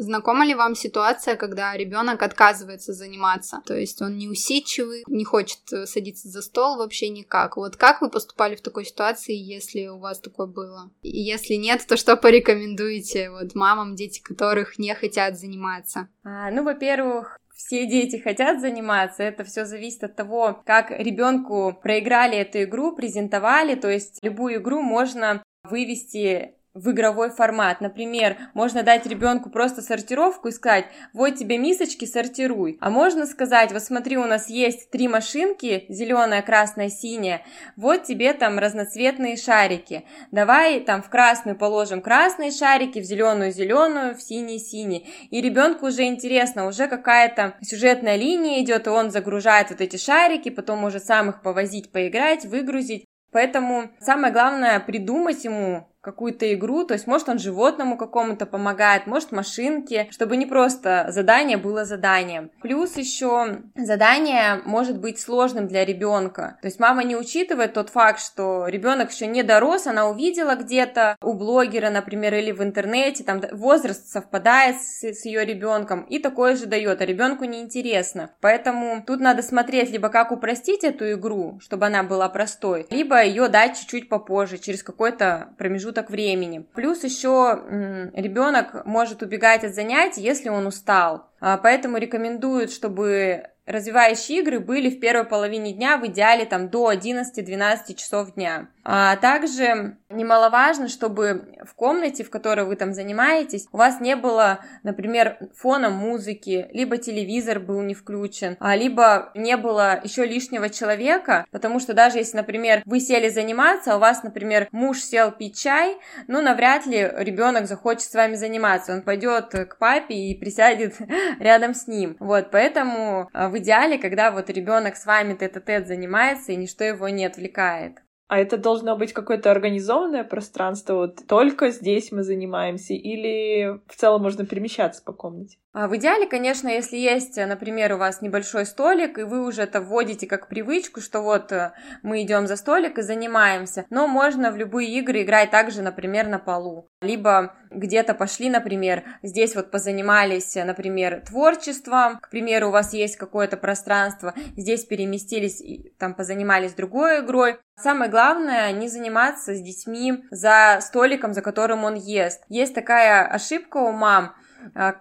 Знакома 0.00 0.46
ли 0.46 0.54
вам 0.54 0.74
ситуация, 0.74 1.36
когда 1.36 1.76
ребенок 1.76 2.22
отказывается 2.22 2.94
заниматься? 2.94 3.60
То 3.66 3.76
есть 3.76 4.00
он 4.00 4.16
неусидчивый, 4.16 5.04
не 5.06 5.24
хочет 5.24 5.60
э, 5.72 5.84
садиться 5.84 6.28
за 6.28 6.40
стол 6.40 6.78
вообще 6.78 7.10
никак. 7.10 7.58
Вот 7.58 7.76
как 7.76 8.00
вы 8.00 8.08
поступали 8.08 8.56
в 8.56 8.62
такой 8.62 8.86
ситуации, 8.86 9.34
если 9.34 9.88
у 9.88 9.98
вас 9.98 10.18
такое 10.18 10.46
было? 10.46 10.90
И 11.02 11.20
если 11.20 11.54
нет, 11.54 11.84
то 11.86 11.98
что 11.98 12.16
порекомендуете 12.16 13.30
вот 13.30 13.54
мамам, 13.54 13.94
дети 13.94 14.22
которых 14.22 14.78
не 14.78 14.94
хотят 14.94 15.38
заниматься? 15.38 16.08
А, 16.24 16.50
ну, 16.50 16.64
во-первых, 16.64 17.38
все 17.66 17.86
дети 17.86 18.16
хотят 18.16 18.60
заниматься, 18.60 19.22
это 19.22 19.44
все 19.44 19.64
зависит 19.64 20.02
от 20.04 20.16
того, 20.16 20.62
как 20.64 20.90
ребенку 20.90 21.78
проиграли 21.80 22.38
эту 22.38 22.62
игру, 22.62 22.96
презентовали, 22.96 23.74
то 23.74 23.88
есть 23.88 24.18
любую 24.22 24.56
игру 24.56 24.80
можно 24.80 25.42
вывести 25.62 26.54
в 26.74 26.90
игровой 26.90 27.30
формат. 27.30 27.80
Например, 27.80 28.36
можно 28.54 28.82
дать 28.82 29.06
ребенку 29.06 29.50
просто 29.50 29.82
сортировку 29.82 30.48
и 30.48 30.52
сказать, 30.52 30.86
вот 31.12 31.36
тебе 31.36 31.58
мисочки, 31.58 32.04
сортируй. 32.04 32.78
А 32.80 32.90
можно 32.90 33.26
сказать, 33.26 33.72
вот 33.72 33.82
смотри, 33.82 34.16
у 34.16 34.24
нас 34.24 34.48
есть 34.48 34.90
три 34.90 35.08
машинки, 35.08 35.86
зеленая, 35.88 36.42
красная, 36.42 36.88
синяя, 36.88 37.42
вот 37.76 38.04
тебе 38.04 38.32
там 38.34 38.58
разноцветные 38.58 39.36
шарики. 39.36 40.04
Давай 40.30 40.80
там 40.80 41.02
в 41.02 41.10
красную 41.10 41.56
положим 41.58 42.00
красные 42.02 42.52
шарики, 42.52 43.00
в 43.00 43.04
зеленую 43.04 43.52
зеленую, 43.52 44.14
в 44.14 44.22
синий 44.22 44.58
синий. 44.58 45.08
И 45.30 45.40
ребенку 45.40 45.86
уже 45.86 46.04
интересно, 46.04 46.66
уже 46.66 46.86
какая-то 46.86 47.54
сюжетная 47.62 48.16
линия 48.16 48.62
идет, 48.62 48.86
и 48.86 48.90
он 48.90 49.10
загружает 49.10 49.70
вот 49.70 49.80
эти 49.80 49.96
шарики, 49.96 50.50
потом 50.50 50.78
может 50.78 51.04
сам 51.04 51.30
их 51.30 51.42
повозить, 51.42 51.90
поиграть, 51.90 52.44
выгрузить. 52.44 53.04
Поэтому 53.32 53.90
самое 54.00 54.32
главное 54.32 54.80
придумать 54.80 55.44
ему 55.44 55.89
какую-то 56.00 56.52
игру, 56.54 56.84
то 56.84 56.94
есть 56.94 57.06
может 57.06 57.28
он 57.28 57.38
животному 57.38 57.96
какому-то 57.96 58.46
помогает, 58.46 59.06
может 59.06 59.32
машинке, 59.32 60.08
чтобы 60.10 60.36
не 60.36 60.46
просто 60.46 61.06
задание 61.10 61.56
было 61.56 61.84
заданием. 61.84 62.50
Плюс 62.62 62.96
еще 62.96 63.62
задание 63.76 64.60
может 64.64 64.98
быть 64.98 65.20
сложным 65.20 65.68
для 65.68 65.84
ребенка. 65.84 66.58
То 66.62 66.68
есть 66.68 66.80
мама 66.80 67.04
не 67.04 67.16
учитывает 67.16 67.74
тот 67.74 67.90
факт, 67.90 68.20
что 68.20 68.66
ребенок 68.66 69.12
еще 69.12 69.26
не 69.26 69.42
дорос, 69.42 69.86
она 69.86 70.08
увидела 70.08 70.54
где-то 70.54 71.16
у 71.22 71.34
блогера, 71.34 71.90
например, 71.90 72.34
или 72.34 72.52
в 72.52 72.62
интернете, 72.62 73.24
там 73.24 73.42
возраст 73.52 74.08
совпадает 74.08 74.80
с, 74.80 75.04
с 75.04 75.24
ее 75.24 75.44
ребенком 75.44 76.02
и 76.02 76.18
такое 76.18 76.56
же 76.56 76.66
дает, 76.66 77.00
а 77.00 77.06
ребенку 77.06 77.44
неинтересно. 77.44 78.30
Поэтому 78.40 79.02
тут 79.06 79.20
надо 79.20 79.42
смотреть 79.42 79.90
либо 79.90 80.08
как 80.08 80.32
упростить 80.32 80.84
эту 80.84 81.12
игру, 81.12 81.58
чтобы 81.60 81.86
она 81.86 82.02
была 82.02 82.28
простой, 82.28 82.86
либо 82.90 83.22
ее 83.22 83.48
дать 83.48 83.78
чуть-чуть 83.78 84.08
попозже, 84.08 84.58
через 84.58 84.82
какой-то 84.82 85.50
промежуток 85.58 85.89
промежуток 85.90 86.10
времени. 86.10 86.64
Плюс 86.74 87.04
еще 87.04 88.10
ребенок 88.14 88.84
может 88.86 89.22
убегать 89.22 89.64
от 89.64 89.74
занятий, 89.74 90.22
если 90.22 90.48
он 90.48 90.66
устал. 90.66 91.26
А, 91.40 91.56
поэтому 91.56 91.98
рекомендуют, 91.98 92.70
чтобы 92.70 93.44
развивающие 93.66 94.40
игры 94.40 94.60
были 94.60 94.90
в 94.90 95.00
первой 95.00 95.24
половине 95.24 95.72
дня, 95.72 95.96
в 95.96 96.06
идеале 96.06 96.44
там 96.44 96.68
до 96.68 96.92
11-12 96.92 97.94
часов 97.94 98.34
дня. 98.34 98.68
А 98.84 99.16
также 99.16 99.96
немаловажно, 100.08 100.88
чтобы 100.88 101.54
в 101.64 101.74
комнате, 101.74 102.24
в 102.24 102.30
которой 102.30 102.66
вы 102.66 102.76
там 102.76 102.92
занимаетесь, 102.92 103.68
у 103.72 103.76
вас 103.76 104.00
не 104.00 104.16
было, 104.16 104.60
например, 104.82 105.38
фона 105.54 105.90
музыки, 105.90 106.68
либо 106.72 106.96
телевизор 106.96 107.60
был 107.60 107.80
не 107.82 107.94
включен, 107.94 108.56
а 108.60 108.76
либо 108.76 109.30
не 109.34 109.56
было 109.56 110.00
еще 110.02 110.24
лишнего 110.24 110.68
человека, 110.68 111.46
потому 111.50 111.78
что 111.80 111.94
даже 111.94 112.18
если, 112.18 112.36
например, 112.36 112.82
вы 112.86 113.00
сели 113.00 113.28
заниматься, 113.28 113.94
а 113.94 113.96
у 113.96 114.00
вас, 114.00 114.22
например, 114.22 114.68
муж 114.72 114.98
сел 114.98 115.30
пить 115.30 115.60
чай, 115.60 115.96
ну, 116.26 116.42
навряд 116.42 116.86
ли 116.86 117.10
ребенок 117.18 117.66
захочет 117.66 118.10
с 118.10 118.14
вами 118.14 118.34
заниматься, 118.34 118.92
он 118.92 119.02
пойдет 119.02 119.50
к 119.50 119.78
папе 119.78 120.14
и 120.14 120.38
присядет 120.38 120.96
рядом 121.38 121.74
с 121.74 121.86
ним. 121.86 122.16
Вот, 122.18 122.50
поэтому 122.50 123.28
а, 123.32 123.48
в 123.48 123.58
идеале, 123.58 123.98
когда 123.98 124.30
вот 124.30 124.50
ребенок 124.50 124.96
с 124.96 125.06
вами 125.06 125.34
тет-а-тет 125.34 125.86
занимается 125.86 126.52
и 126.52 126.56
ничто 126.56 126.84
его 126.84 127.08
не 127.08 127.24
отвлекает. 127.26 127.98
А 128.30 128.38
это 128.38 128.58
должно 128.58 128.96
быть 128.96 129.12
какое-то 129.12 129.50
организованное 129.50 130.22
пространство, 130.22 130.94
вот 130.94 131.26
только 131.26 131.70
здесь 131.70 132.12
мы 132.12 132.22
занимаемся, 132.22 132.94
или 132.94 133.80
в 133.88 133.96
целом 133.96 134.22
можно 134.22 134.46
перемещаться 134.46 135.02
по 135.02 135.12
комнате? 135.12 135.59
А 135.72 135.86
в 135.86 135.96
идеале, 135.96 136.26
конечно, 136.26 136.68
если 136.68 136.96
есть, 136.96 137.36
например, 137.36 137.92
у 137.92 137.98
вас 137.98 138.22
небольшой 138.22 138.66
столик, 138.66 139.18
и 139.18 139.22
вы 139.22 139.46
уже 139.46 139.62
это 139.62 139.80
вводите 139.80 140.26
как 140.26 140.48
привычку, 140.48 141.00
что 141.00 141.20
вот 141.20 141.52
э, 141.52 141.72
мы 142.02 142.22
идем 142.22 142.48
за 142.48 142.56
столик 142.56 142.98
и 142.98 143.02
занимаемся, 143.02 143.86
но 143.88 144.08
можно 144.08 144.50
в 144.50 144.56
любые 144.56 144.90
игры 144.98 145.22
играть 145.22 145.52
также, 145.52 145.82
например, 145.82 146.26
на 146.26 146.40
полу. 146.40 146.88
Либо 147.02 147.54
где-то 147.70 148.14
пошли, 148.14 148.50
например, 148.50 149.04
здесь 149.22 149.54
вот 149.54 149.70
позанимались, 149.70 150.56
например, 150.56 151.22
творчеством, 151.24 152.18
к 152.18 152.30
примеру, 152.30 152.68
у 152.68 152.72
вас 152.72 152.92
есть 152.92 153.16
какое-то 153.16 153.56
пространство, 153.56 154.34
здесь 154.56 154.84
переместились, 154.84 155.62
там 155.98 156.14
позанимались 156.14 156.74
другой 156.74 157.20
игрой. 157.20 157.58
Самое 157.76 158.10
главное, 158.10 158.72
не 158.72 158.88
заниматься 158.88 159.54
с 159.54 159.60
детьми 159.60 160.24
за 160.32 160.80
столиком, 160.80 161.32
за 161.32 161.42
которым 161.42 161.84
он 161.84 161.94
ест. 161.94 162.42
Есть 162.48 162.74
такая 162.74 163.24
ошибка 163.24 163.76
у 163.78 163.92
мам, 163.92 164.34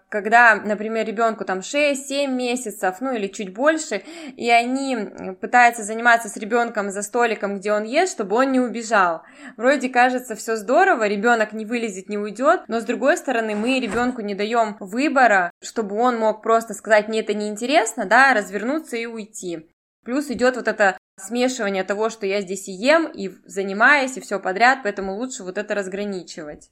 когда, 0.09 0.55
например, 0.55 1.05
ребенку 1.05 1.45
там 1.45 1.59
6-7 1.59 2.27
месяцев, 2.27 2.97
ну 2.99 3.13
или 3.13 3.27
чуть 3.27 3.53
больше, 3.53 4.03
и 4.35 4.49
они 4.49 4.97
пытаются 5.39 5.83
заниматься 5.83 6.29
с 6.29 6.37
ребенком 6.37 6.91
за 6.91 7.01
столиком, 7.01 7.59
где 7.59 7.73
он 7.73 7.83
ест, 7.83 8.13
чтобы 8.13 8.35
он 8.35 8.51
не 8.51 8.59
убежал. 8.59 9.23
Вроде 9.57 9.89
кажется 9.89 10.35
все 10.35 10.55
здорово, 10.55 11.07
ребенок 11.07 11.53
не 11.53 11.65
вылезет, 11.65 12.09
не 12.09 12.17
уйдет, 12.17 12.61
но 12.67 12.79
с 12.79 12.83
другой 12.83 13.17
стороны 13.17 13.55
мы 13.55 13.79
ребенку 13.79 14.21
не 14.21 14.35
даем 14.35 14.77
выбора, 14.79 15.51
чтобы 15.61 15.95
он 15.97 16.17
мог 16.17 16.41
просто 16.41 16.73
сказать, 16.73 17.07
мне 17.07 17.21
это 17.21 17.33
неинтересно, 17.33 18.05
да, 18.05 18.33
развернуться 18.33 18.97
и 18.97 19.05
уйти. 19.05 19.69
Плюс 20.03 20.29
идет 20.31 20.55
вот 20.55 20.67
это 20.67 20.97
смешивание 21.19 21.83
того, 21.83 22.09
что 22.09 22.25
я 22.25 22.41
здесь 22.41 22.67
и 22.67 22.71
ем, 22.71 23.07
и 23.07 23.29
занимаюсь, 23.45 24.17
и 24.17 24.21
все 24.21 24.39
подряд, 24.39 24.79
поэтому 24.83 25.15
лучше 25.15 25.43
вот 25.43 25.57
это 25.57 25.75
разграничивать. 25.75 26.69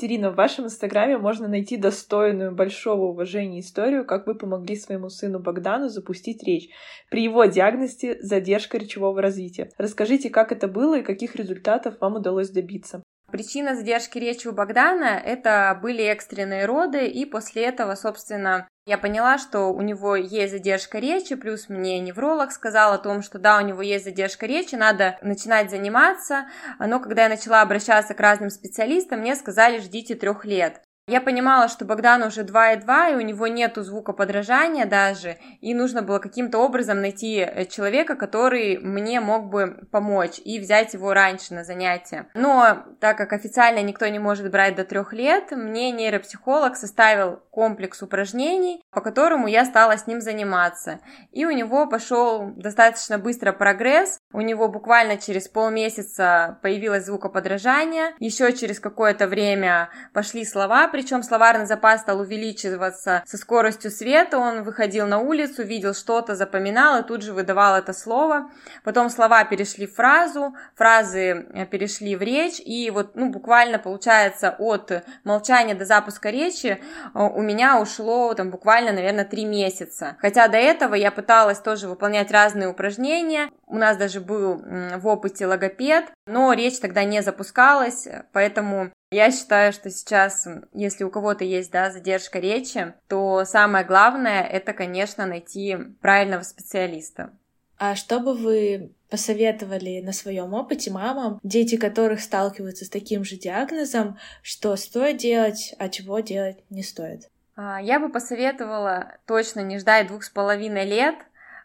Екатерина, 0.00 0.30
в 0.30 0.36
вашем 0.36 0.64
инстаграме 0.64 1.18
можно 1.18 1.46
найти 1.46 1.76
достойную 1.76 2.54
большого 2.54 3.08
уважения 3.08 3.60
историю, 3.60 4.06
как 4.06 4.26
вы 4.26 4.34
помогли 4.34 4.74
своему 4.74 5.10
сыну 5.10 5.40
Богдану 5.40 5.90
запустить 5.90 6.42
речь 6.42 6.70
при 7.10 7.22
его 7.22 7.44
диагнозе 7.44 8.16
задержка 8.22 8.78
речевого 8.78 9.20
развития. 9.20 9.68
Расскажите, 9.76 10.30
как 10.30 10.52
это 10.52 10.68
было 10.68 11.00
и 11.00 11.02
каких 11.02 11.36
результатов 11.36 11.96
вам 12.00 12.14
удалось 12.14 12.48
добиться. 12.48 13.02
Причина 13.30 13.76
задержки 13.76 14.16
речи 14.16 14.48
у 14.48 14.52
Богдана– 14.52 15.20
это 15.24 15.78
были 15.82 16.02
экстренные 16.04 16.64
роды, 16.64 17.06
и 17.06 17.26
после 17.26 17.64
этого, 17.64 17.94
собственно, 17.94 18.66
я 18.90 18.98
поняла, 18.98 19.38
что 19.38 19.72
у 19.72 19.82
него 19.82 20.16
есть 20.16 20.52
задержка 20.52 20.98
речи, 20.98 21.36
плюс 21.36 21.68
мне 21.68 22.00
невролог 22.00 22.50
сказал 22.50 22.92
о 22.92 22.98
том, 22.98 23.22
что 23.22 23.38
да, 23.38 23.58
у 23.58 23.60
него 23.60 23.82
есть 23.82 24.04
задержка 24.04 24.46
речи, 24.46 24.74
надо 24.74 25.16
начинать 25.22 25.70
заниматься, 25.70 26.48
но 26.80 26.98
когда 26.98 27.22
я 27.22 27.28
начала 27.28 27.62
обращаться 27.62 28.14
к 28.14 28.20
разным 28.20 28.50
специалистам, 28.50 29.20
мне 29.20 29.36
сказали, 29.36 29.78
ждите 29.78 30.16
трех 30.16 30.44
лет. 30.44 30.82
Я 31.06 31.20
понимала, 31.20 31.68
что 31.68 31.84
Богдан 31.84 32.22
уже 32.22 32.42
2,2, 32.42 33.12
и 33.12 33.16
у 33.16 33.20
него 33.20 33.48
нету 33.48 33.82
звукоподражания 33.82 34.86
даже, 34.86 35.38
и 35.60 35.74
нужно 35.74 36.02
было 36.02 36.20
каким-то 36.20 36.58
образом 36.58 37.00
найти 37.00 37.38
э, 37.38 37.64
человека, 37.64 38.14
который 38.14 38.78
мне 38.78 39.20
мог 39.20 39.50
бы 39.50 39.88
помочь 39.90 40.40
и 40.44 40.60
взять 40.60 40.94
его 40.94 41.12
раньше 41.12 41.52
на 41.54 41.64
занятия. 41.64 42.28
Но 42.34 42.84
так 43.00 43.18
как 43.18 43.32
официально 43.32 43.82
никто 43.82 44.06
не 44.06 44.20
может 44.20 44.50
брать 44.52 44.76
до 44.76 44.84
трех 44.84 45.12
лет, 45.12 45.50
мне 45.50 45.90
нейропсихолог 45.90 46.76
составил 46.76 47.40
комплекс 47.50 48.00
упражнений, 48.02 48.80
по 48.92 49.00
которому 49.00 49.48
я 49.48 49.64
стала 49.64 49.96
с 49.96 50.06
ним 50.06 50.20
заниматься. 50.20 51.00
И 51.32 51.44
у 51.44 51.50
него 51.50 51.88
пошел 51.88 52.52
достаточно 52.54 53.18
быстро 53.18 53.52
прогресс. 53.52 54.19
У 54.32 54.42
него 54.42 54.68
буквально 54.68 55.16
через 55.16 55.48
полмесяца 55.48 56.58
появилось 56.62 57.06
звукоподражание, 57.06 58.14
еще 58.20 58.52
через 58.52 58.78
какое-то 58.78 59.26
время 59.26 59.90
пошли 60.12 60.44
слова, 60.44 60.86
причем 60.86 61.24
словарный 61.24 61.66
запас 61.66 62.02
стал 62.02 62.20
увеличиваться 62.20 63.24
со 63.26 63.36
скоростью 63.36 63.90
света, 63.90 64.38
он 64.38 64.62
выходил 64.62 65.08
на 65.08 65.18
улицу, 65.18 65.64
видел 65.64 65.94
что-то, 65.94 66.36
запоминал 66.36 67.00
и 67.00 67.06
тут 67.06 67.22
же 67.22 67.32
выдавал 67.32 67.74
это 67.74 67.92
слово. 67.92 68.52
Потом 68.84 69.10
слова 69.10 69.42
перешли 69.42 69.88
в 69.88 69.96
фразу, 69.96 70.54
фразы 70.76 71.46
э, 71.52 71.66
перешли 71.66 72.14
в 72.14 72.22
речь, 72.22 72.60
и 72.60 72.88
вот, 72.90 73.16
ну, 73.16 73.30
буквально 73.30 73.80
получается 73.80 74.54
от 74.60 74.92
молчания 75.24 75.74
до 75.74 75.84
запуска 75.84 76.30
речи 76.30 76.80
э, 77.14 77.18
у 77.18 77.42
меня 77.42 77.80
ушло 77.80 78.32
там 78.34 78.50
буквально, 78.50 78.92
наверное, 78.92 79.24
три 79.24 79.44
месяца. 79.44 80.16
Хотя 80.20 80.46
до 80.46 80.56
этого 80.56 80.94
я 80.94 81.10
пыталась 81.10 81.58
тоже 81.58 81.88
выполнять 81.88 82.30
разные 82.30 82.68
упражнения, 82.68 83.50
у 83.66 83.76
нас 83.76 83.96
даже 83.96 84.19
был 84.20 84.62
в 84.62 85.06
опыте 85.06 85.46
логопед, 85.46 86.06
но 86.26 86.52
речь 86.52 86.78
тогда 86.78 87.04
не 87.04 87.22
запускалась, 87.22 88.06
поэтому 88.32 88.92
я 89.10 89.32
считаю, 89.32 89.72
что 89.72 89.90
сейчас, 89.90 90.46
если 90.72 91.02
у 91.02 91.10
кого-то 91.10 91.44
есть, 91.44 91.72
да, 91.72 91.90
задержка 91.90 92.38
речи, 92.38 92.94
то 93.08 93.44
самое 93.44 93.84
главное 93.84 94.42
это, 94.42 94.72
конечно, 94.72 95.26
найти 95.26 95.76
правильного 96.00 96.42
специалиста. 96.42 97.32
А 97.76 97.96
что 97.96 98.20
бы 98.20 98.34
вы 98.34 98.92
посоветовали 99.08 100.00
на 100.00 100.12
своем 100.12 100.54
опыте 100.54 100.90
мамам, 100.90 101.40
дети 101.42 101.76
которых 101.76 102.20
сталкиваются 102.20 102.84
с 102.84 102.90
таким 102.90 103.24
же 103.24 103.36
диагнозом, 103.36 104.18
что 104.42 104.76
стоит 104.76 105.16
делать, 105.16 105.74
а 105.78 105.88
чего 105.88 106.20
делать 106.20 106.58
не 106.68 106.82
стоит? 106.82 107.28
А, 107.56 107.80
я 107.80 107.98
бы 107.98 108.10
посоветовала 108.10 109.16
точно 109.26 109.60
не 109.60 109.78
ждать 109.78 110.06
двух 110.06 110.24
с 110.24 110.30
половиной 110.30 110.84
лет, 110.84 111.16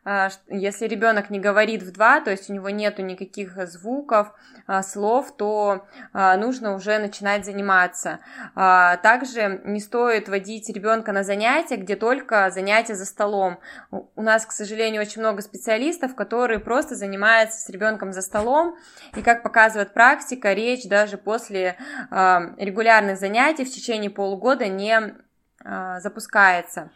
если 0.06 0.86
ребенок 0.86 1.32
не 1.32 1.40
говорит 1.40 1.82
в 1.82 1.92
два, 1.92 2.22
то 2.22 2.30
есть 2.30 2.50
у 2.50 2.54
него 2.54 2.70
нету 2.70 3.02
никаких 3.02 3.68
звуков, 3.68 4.34
а, 4.68 4.84
слов, 4.84 5.36
то 5.36 5.88
а, 6.14 6.38
нужно 6.38 6.76
уже 6.76 7.00
начинать 7.00 7.46
заниматься. 7.46 8.20
Также 8.56 9.62
не 9.64 9.80
стоит 9.80 10.30
водить 10.30 10.70
ребенка 10.70 11.12
на 11.12 11.24
занятия, 11.24 11.78
где 11.78 11.96
только 11.96 12.52
занятия 12.52 12.96
за 12.96 13.06
столом. 13.06 13.60
У 13.92 14.22
нас, 14.22 14.46
к 14.46 14.52
сожалению, 14.52 15.02
очень 15.02 15.22
много 15.22 15.42
специалистов, 15.42 16.16
которые 16.16 16.60
просто 16.60 16.96
занимаются 16.96 17.60
с 17.60 17.70
ребенком 17.70 18.14
за 18.14 18.22
столом, 18.22 18.78
и 19.16 19.22
как 19.22 19.44
показывает 19.44 19.94
практика, 19.94 20.54
речь 20.54 20.88
даже 20.88 21.18
после 21.18 21.78
регулярных 22.12 23.18
занятий 23.18 23.66
в 23.66 23.72
течение 23.72 24.10
полугода 24.10 24.68
не 24.68 25.16
запускается. 26.00 26.92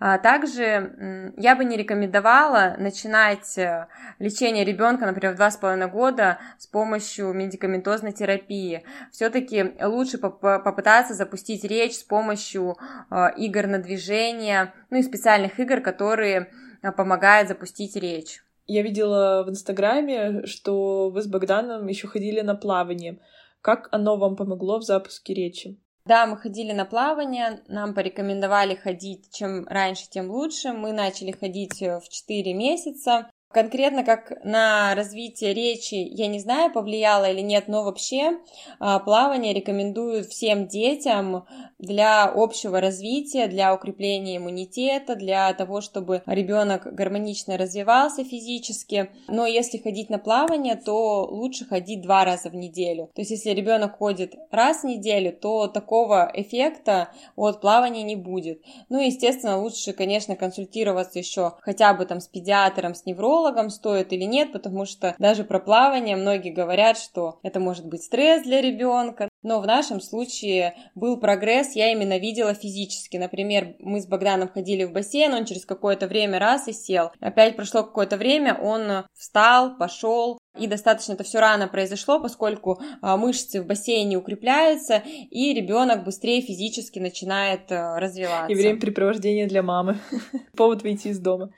А 0.00 0.18
также 0.18 1.32
я 1.36 1.56
бы 1.56 1.64
не 1.64 1.76
рекомендовала 1.76 2.74
начинать 2.78 3.56
э, 3.58 3.86
лечение 4.18 4.64
ребенка, 4.64 5.06
например, 5.06 5.34
в 5.34 5.36
два 5.36 5.50
с 5.50 5.56
половиной 5.56 5.88
года 5.88 6.38
с 6.58 6.66
помощью 6.66 7.32
медикаментозной 7.32 8.12
терапии. 8.12 8.84
Все-таки 9.12 9.74
лучше 9.80 10.18
попытаться 10.18 11.14
запустить 11.14 11.64
речь 11.64 11.96
с 11.96 12.02
помощью 12.02 12.76
э, 13.10 13.34
игр 13.36 13.66
на 13.66 13.78
движение, 13.78 14.72
ну 14.90 14.98
и 14.98 15.02
специальных 15.02 15.60
игр, 15.60 15.80
которые 15.80 16.50
э, 16.82 16.92
помогают 16.92 17.48
запустить 17.48 17.96
речь. 17.96 18.42
Я 18.66 18.82
видела 18.82 19.44
в 19.46 19.50
Инстаграме, 19.50 20.46
что 20.46 21.10
вы 21.10 21.22
с 21.22 21.26
Богданом 21.26 21.86
еще 21.86 22.08
ходили 22.08 22.40
на 22.40 22.54
плавание. 22.54 23.18
Как 23.60 23.88
оно 23.92 24.16
вам 24.16 24.36
помогло 24.36 24.78
в 24.78 24.82
запуске 24.82 25.34
речи? 25.34 25.78
Да, 26.06 26.26
мы 26.26 26.36
ходили 26.36 26.72
на 26.72 26.84
плавание, 26.84 27.62
нам 27.66 27.94
порекомендовали 27.94 28.74
ходить 28.74 29.30
чем 29.32 29.66
раньше, 29.66 30.06
тем 30.10 30.30
лучше. 30.30 30.72
Мы 30.72 30.92
начали 30.92 31.32
ходить 31.32 31.80
в 31.80 32.02
4 32.10 32.52
месяца. 32.52 33.30
Конкретно 33.54 34.02
как 34.02 34.44
на 34.44 34.96
развитие 34.96 35.54
речи, 35.54 35.94
я 35.94 36.26
не 36.26 36.40
знаю, 36.40 36.72
повлияло 36.72 37.30
или 37.30 37.40
нет, 37.40 37.68
но 37.68 37.84
вообще 37.84 38.38
а, 38.80 38.98
плавание 38.98 39.54
рекомендуют 39.54 40.26
всем 40.26 40.66
детям 40.66 41.46
для 41.78 42.24
общего 42.24 42.80
развития, 42.80 43.46
для 43.46 43.72
укрепления 43.72 44.38
иммунитета, 44.38 45.14
для 45.14 45.52
того, 45.54 45.80
чтобы 45.80 46.22
ребенок 46.26 46.92
гармонично 46.92 47.56
развивался 47.56 48.24
физически. 48.24 49.10
Но 49.28 49.46
если 49.46 49.78
ходить 49.78 50.10
на 50.10 50.18
плавание, 50.18 50.74
то 50.74 51.24
лучше 51.24 51.64
ходить 51.64 52.02
два 52.02 52.24
раза 52.24 52.50
в 52.50 52.56
неделю. 52.56 53.10
То 53.14 53.20
есть 53.20 53.30
если 53.30 53.50
ребенок 53.50 53.98
ходит 53.98 54.34
раз 54.50 54.82
в 54.82 54.86
неделю, 54.86 55.32
то 55.32 55.68
такого 55.68 56.28
эффекта 56.34 57.10
от 57.36 57.60
плавания 57.60 58.02
не 58.02 58.16
будет. 58.16 58.62
Ну 58.88 59.00
и, 59.00 59.06
естественно, 59.06 59.62
лучше, 59.62 59.92
конечно, 59.92 60.34
консультироваться 60.34 61.20
еще 61.20 61.52
хотя 61.60 61.94
бы 61.94 62.04
там 62.04 62.18
с 62.20 62.26
педиатром, 62.26 62.96
с 62.96 63.06
неврологом, 63.06 63.43
психологом 63.44 63.68
стоит 63.68 64.12
или 64.12 64.24
нет, 64.24 64.52
потому 64.52 64.86
что 64.86 65.14
даже 65.18 65.44
про 65.44 65.60
плавание 65.60 66.16
многие 66.16 66.50
говорят, 66.50 66.96
что 66.96 67.38
это 67.42 67.60
может 67.60 67.86
быть 67.86 68.02
стресс 68.02 68.42
для 68.42 68.62
ребенка. 68.62 69.28
Но 69.42 69.60
в 69.60 69.66
нашем 69.66 70.00
случае 70.00 70.74
был 70.94 71.20
прогресс, 71.20 71.76
я 71.76 71.92
именно 71.92 72.18
видела 72.18 72.54
физически. 72.54 73.18
Например, 73.18 73.74
мы 73.80 74.00
с 74.00 74.06
Богданом 74.06 74.48
ходили 74.48 74.84
в 74.84 74.92
бассейн, 74.92 75.34
он 75.34 75.44
через 75.44 75.66
какое-то 75.66 76.06
время 76.06 76.38
раз 76.38 76.68
и 76.68 76.72
сел. 76.72 77.10
Опять 77.20 77.56
прошло 77.56 77.82
какое-то 77.82 78.16
время, 78.16 78.54
он 78.54 79.04
встал, 79.12 79.76
пошел, 79.76 80.38
и 80.58 80.66
достаточно 80.66 81.12
это 81.12 81.24
все 81.24 81.40
рано 81.40 81.68
произошло, 81.68 82.20
поскольку 82.20 82.80
а, 83.02 83.18
мышцы 83.18 83.60
в 83.60 83.66
бассейне 83.66 84.16
укрепляются, 84.16 85.02
и 85.30 85.52
ребенок 85.52 86.04
быстрее 86.04 86.40
физически 86.40 86.98
начинает 86.98 87.70
а, 87.70 88.00
развиваться. 88.00 88.52
И 88.52 88.54
времяпрепровождение 88.54 89.46
для 89.46 89.62
мамы. 89.62 89.98
Повод 90.56 90.82
выйти 90.82 91.08
из 91.08 91.18
дома. 91.18 91.50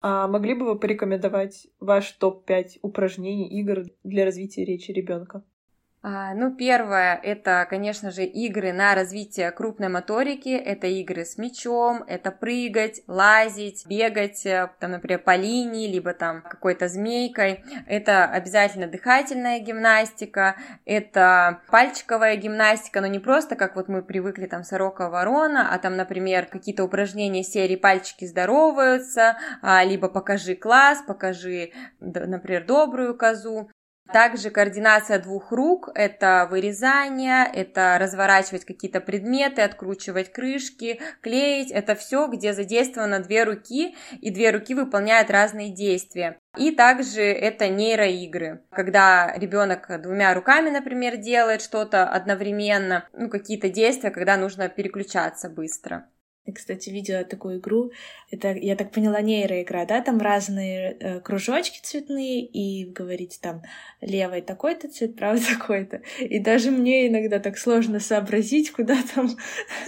А 0.00 0.28
могли 0.28 0.54
бы 0.54 0.64
вы 0.64 0.78
порекомендовать 0.78 1.66
ваш 1.80 2.12
топ-5 2.12 2.78
упражнений, 2.82 3.48
игр 3.60 3.84
для 4.04 4.24
развития 4.24 4.64
речи 4.64 4.92
ребенка? 4.92 5.42
А, 6.00 6.32
ну, 6.32 6.54
первое, 6.54 7.16
это, 7.16 7.66
конечно 7.68 8.12
же, 8.12 8.22
игры 8.22 8.72
на 8.72 8.94
развитие 8.94 9.50
крупной 9.50 9.88
моторики, 9.88 10.50
это 10.50 10.86
игры 10.86 11.24
с 11.24 11.38
мячом, 11.38 12.04
это 12.06 12.30
прыгать, 12.30 13.02
лазить, 13.08 13.84
бегать, 13.84 14.46
э, 14.46 14.70
там, 14.78 14.92
например, 14.92 15.18
по 15.18 15.34
линии, 15.34 15.90
либо 15.92 16.14
там 16.14 16.42
какой-то 16.42 16.86
змейкой, 16.86 17.64
это 17.88 18.26
обязательно 18.26 18.86
дыхательная 18.86 19.58
гимнастика, 19.58 20.54
это 20.84 21.62
пальчиковая 21.68 22.36
гимнастика, 22.36 23.00
но 23.00 23.08
не 23.08 23.18
просто, 23.18 23.56
как 23.56 23.74
вот 23.74 23.88
мы 23.88 24.02
привыкли, 24.02 24.46
там, 24.46 24.62
сорока-ворона, 24.62 25.74
а 25.74 25.78
там, 25.80 25.96
например, 25.96 26.46
какие-то 26.46 26.84
упражнения 26.84 27.42
серии 27.42 27.76
«Пальчики 27.76 28.24
здороваются», 28.24 29.36
а, 29.62 29.82
либо 29.82 30.08
«Покажи 30.08 30.54
класс», 30.54 31.02
«Покажи, 31.04 31.72
например, 31.98 32.64
добрую 32.66 33.18
козу», 33.18 33.68
также 34.12 34.50
координация 34.50 35.18
двух 35.18 35.52
рук– 35.52 35.90
это 35.94 36.48
вырезание, 36.50 37.44
это 37.52 37.96
разворачивать 38.00 38.64
какие-то 38.64 39.00
предметы, 39.00 39.62
откручивать 39.62 40.32
крышки, 40.32 41.00
клеить. 41.20 41.70
Это 41.70 41.94
все, 41.94 42.26
где 42.26 42.52
задействовано 42.52 43.20
две 43.20 43.44
руки, 43.44 43.94
и 44.20 44.30
две 44.30 44.50
руки 44.50 44.74
выполняют 44.74 45.30
разные 45.30 45.70
действия. 45.70 46.38
И 46.56 46.70
также 46.70 47.22
это 47.22 47.68
нейроигры, 47.68 48.62
когда 48.70 49.32
ребенок 49.36 49.88
двумя 50.02 50.34
руками, 50.34 50.70
например, 50.70 51.16
делает 51.16 51.62
что-то 51.62 52.08
одновременно, 52.08 53.06
ну, 53.12 53.28
какие-то 53.28 53.68
действия, 53.68 54.10
когда 54.10 54.36
нужно 54.36 54.68
переключаться 54.68 55.48
быстро. 55.48 56.06
Я, 56.48 56.54
кстати, 56.54 56.88
видела 56.88 57.24
такую 57.24 57.58
игру. 57.58 57.92
Это, 58.30 58.52
я 58.54 58.74
так 58.74 58.90
поняла, 58.90 59.20
нейроигра, 59.20 59.84
да? 59.86 60.00
Там 60.00 60.18
разные 60.18 60.96
э, 60.98 61.20
кружочки 61.20 61.78
цветные, 61.82 62.40
и 62.40 62.86
говорить 62.86 63.38
там 63.42 63.60
левый 64.00 64.40
такой-то 64.40 64.88
цвет, 64.88 65.14
правый 65.14 65.40
такой-то. 65.58 66.00
И 66.18 66.38
даже 66.38 66.70
мне 66.70 67.08
иногда 67.08 67.38
так 67.38 67.58
сложно 67.58 68.00
сообразить, 68.00 68.72
куда 68.72 68.96
там 69.14 69.28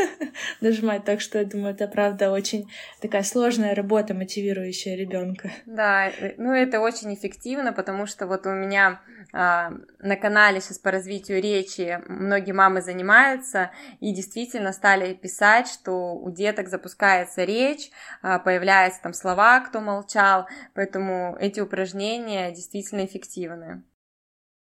нажимать. 0.60 1.04
Так 1.06 1.22
что 1.22 1.38
я 1.38 1.46
думаю, 1.46 1.72
это 1.72 1.88
правда 1.88 2.30
очень 2.30 2.68
такая 3.00 3.22
сложная 3.22 3.74
работа, 3.74 4.12
мотивирующая 4.12 4.96
ребенка. 4.96 5.50
Да, 5.64 6.08
э, 6.08 6.34
ну 6.36 6.52
это 6.52 6.80
очень 6.80 7.14
эффективно, 7.14 7.72
потому 7.72 8.04
что 8.04 8.26
вот 8.26 8.44
у 8.44 8.50
меня 8.50 9.00
а, 9.32 9.72
на 10.00 10.16
канале 10.16 10.60
сейчас 10.60 10.78
по 10.78 10.90
развитию 10.90 11.40
речи 11.40 12.02
многие 12.06 12.52
мамы 12.52 12.82
занимаются 12.82 13.70
и 14.00 14.12
действительно 14.12 14.72
стали 14.72 15.14
писать, 15.14 15.68
что 15.68 16.14
у 16.14 16.30
деток 16.50 16.68
запускается 16.68 17.44
речь, 17.44 17.90
а, 18.22 18.38
появляются 18.38 19.00
там 19.02 19.12
слова, 19.14 19.60
кто 19.60 19.80
молчал, 19.80 20.46
поэтому 20.74 21.36
эти 21.40 21.60
упражнения 21.60 22.52
действительно 22.52 23.04
эффективны. 23.04 23.82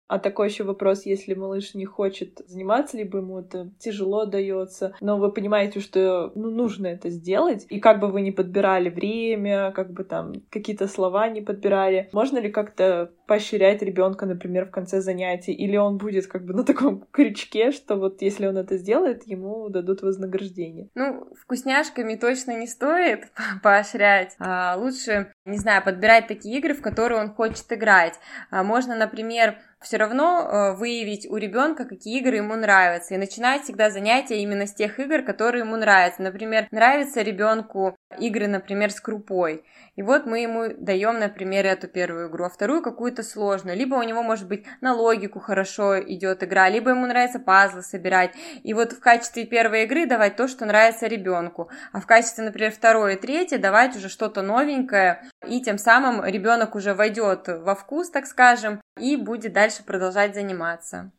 А 0.09 0.17
такой 0.17 0.49
еще 0.49 0.63
вопрос, 0.63 1.05
если 1.05 1.35
малыш 1.35 1.75
не 1.75 1.85
хочет 1.85 2.41
заниматься, 2.47 2.97
либо 2.97 3.19
ему 3.19 3.39
это 3.39 3.69
тяжело 3.77 4.25
дается, 4.25 4.95
но 5.01 5.17
вы 5.17 5.31
понимаете, 5.31 5.79
что 5.79 6.31
ну, 6.33 6.49
нужно 6.49 6.87
это 6.87 7.11
сделать, 7.11 7.67
и 7.69 7.79
как 7.79 7.99
бы 7.99 8.07
вы 8.07 8.21
не 8.21 8.31
подбирали 8.31 8.89
время, 8.89 9.71
как 9.71 9.93
бы 9.93 10.03
там 10.03 10.33
какие-то 10.49 10.87
слова 10.87 11.29
не 11.29 11.41
подбирали, 11.41 12.09
можно 12.11 12.39
ли 12.39 12.49
как-то 12.49 13.11
поощрять 13.29 13.83
ребенка, 13.83 14.25
например, 14.25 14.65
в 14.65 14.71
конце 14.71 15.01
занятий, 15.01 15.53
или 15.53 15.77
он 15.77 15.97
будет 15.97 16.25
как 16.25 16.43
бы 16.43 16.55
на 16.55 16.63
таком 16.63 17.05
крючке, 17.11 17.71
что 17.71 17.95
вот 17.95 18.23
если 18.23 18.47
он 18.47 18.57
это 18.57 18.77
сделает, 18.77 19.27
ему 19.27 19.69
дадут 19.69 20.01
вознаграждение? 20.01 20.89
Ну, 20.95 21.27
вкусняшками 21.39 22.15
точно 22.15 22.59
не 22.59 22.65
стоит 22.65 23.31
поощрять. 23.63 24.35
А 24.39 24.75
лучше, 24.75 25.31
не 25.49 25.57
знаю, 25.57 25.83
подбирать 25.83 26.27
такие 26.27 26.57
игры, 26.57 26.73
в 26.73 26.81
которые 26.81 27.21
он 27.21 27.33
хочет 27.33 27.65
играть. 27.71 28.15
А 28.49 28.63
можно, 28.63 28.95
например, 28.95 29.57
все 29.81 29.97
равно 29.97 30.41
э, 30.41 30.75
выявить 30.75 31.29
у 31.29 31.37
ребенка, 31.37 31.85
какие 31.85 32.19
игры 32.19 32.37
ему 32.37 32.55
нравятся, 32.55 33.15
и 33.15 33.17
начинать 33.17 33.63
всегда 33.63 33.89
занятия 33.89 34.41
именно 34.41 34.67
с 34.67 34.73
тех 34.73 34.99
игр, 34.99 35.21
которые 35.23 35.63
ему 35.63 35.77
нравятся. 35.77 36.21
Например, 36.21 36.67
нравится 36.71 37.21
ребенку 37.21 37.97
игры, 38.17 38.47
например, 38.47 38.91
с 38.91 38.99
крупой. 38.99 39.63
И 39.95 40.01
вот 40.01 40.25
мы 40.25 40.39
ему 40.39 40.73
даем, 40.77 41.19
например, 41.19 41.65
эту 41.65 41.87
первую 41.87 42.29
игру, 42.29 42.45
а 42.45 42.49
вторую 42.49 42.81
какую-то 42.81 43.23
сложную. 43.23 43.77
Либо 43.77 43.95
у 43.95 44.03
него, 44.03 44.23
может 44.23 44.47
быть, 44.47 44.65
на 44.81 44.93
логику 44.93 45.39
хорошо 45.39 45.99
идет 45.99 46.43
игра, 46.43 46.69
либо 46.69 46.91
ему 46.91 47.05
нравится 47.05 47.39
пазлы 47.39 47.83
собирать. 47.83 48.33
И 48.63 48.73
вот 48.73 48.93
в 48.93 48.99
качестве 48.99 49.45
первой 49.45 49.83
игры 49.83 50.05
давать 50.05 50.35
то, 50.35 50.47
что 50.47 50.65
нравится 50.65 51.07
ребенку. 51.07 51.69
А 51.91 51.99
в 51.99 52.07
качестве, 52.07 52.45
например, 52.45 52.71
второй 52.71 53.15
и 53.15 53.17
третьей 53.17 53.57
давать 53.57 53.95
уже 53.95 54.09
что-то 54.09 54.41
новенькое. 54.41 55.23
И 55.47 55.61
тем 55.61 55.77
самым 55.77 56.23
ребенок 56.25 56.75
уже 56.75 56.93
войдет 56.93 57.47
во 57.47 57.75
вкус, 57.75 58.09
так 58.09 58.25
скажем, 58.25 58.81
и 58.99 59.15
будет 59.15 59.53
дальше 59.53 59.83
продолжать 59.83 60.33
заниматься. 60.33 61.11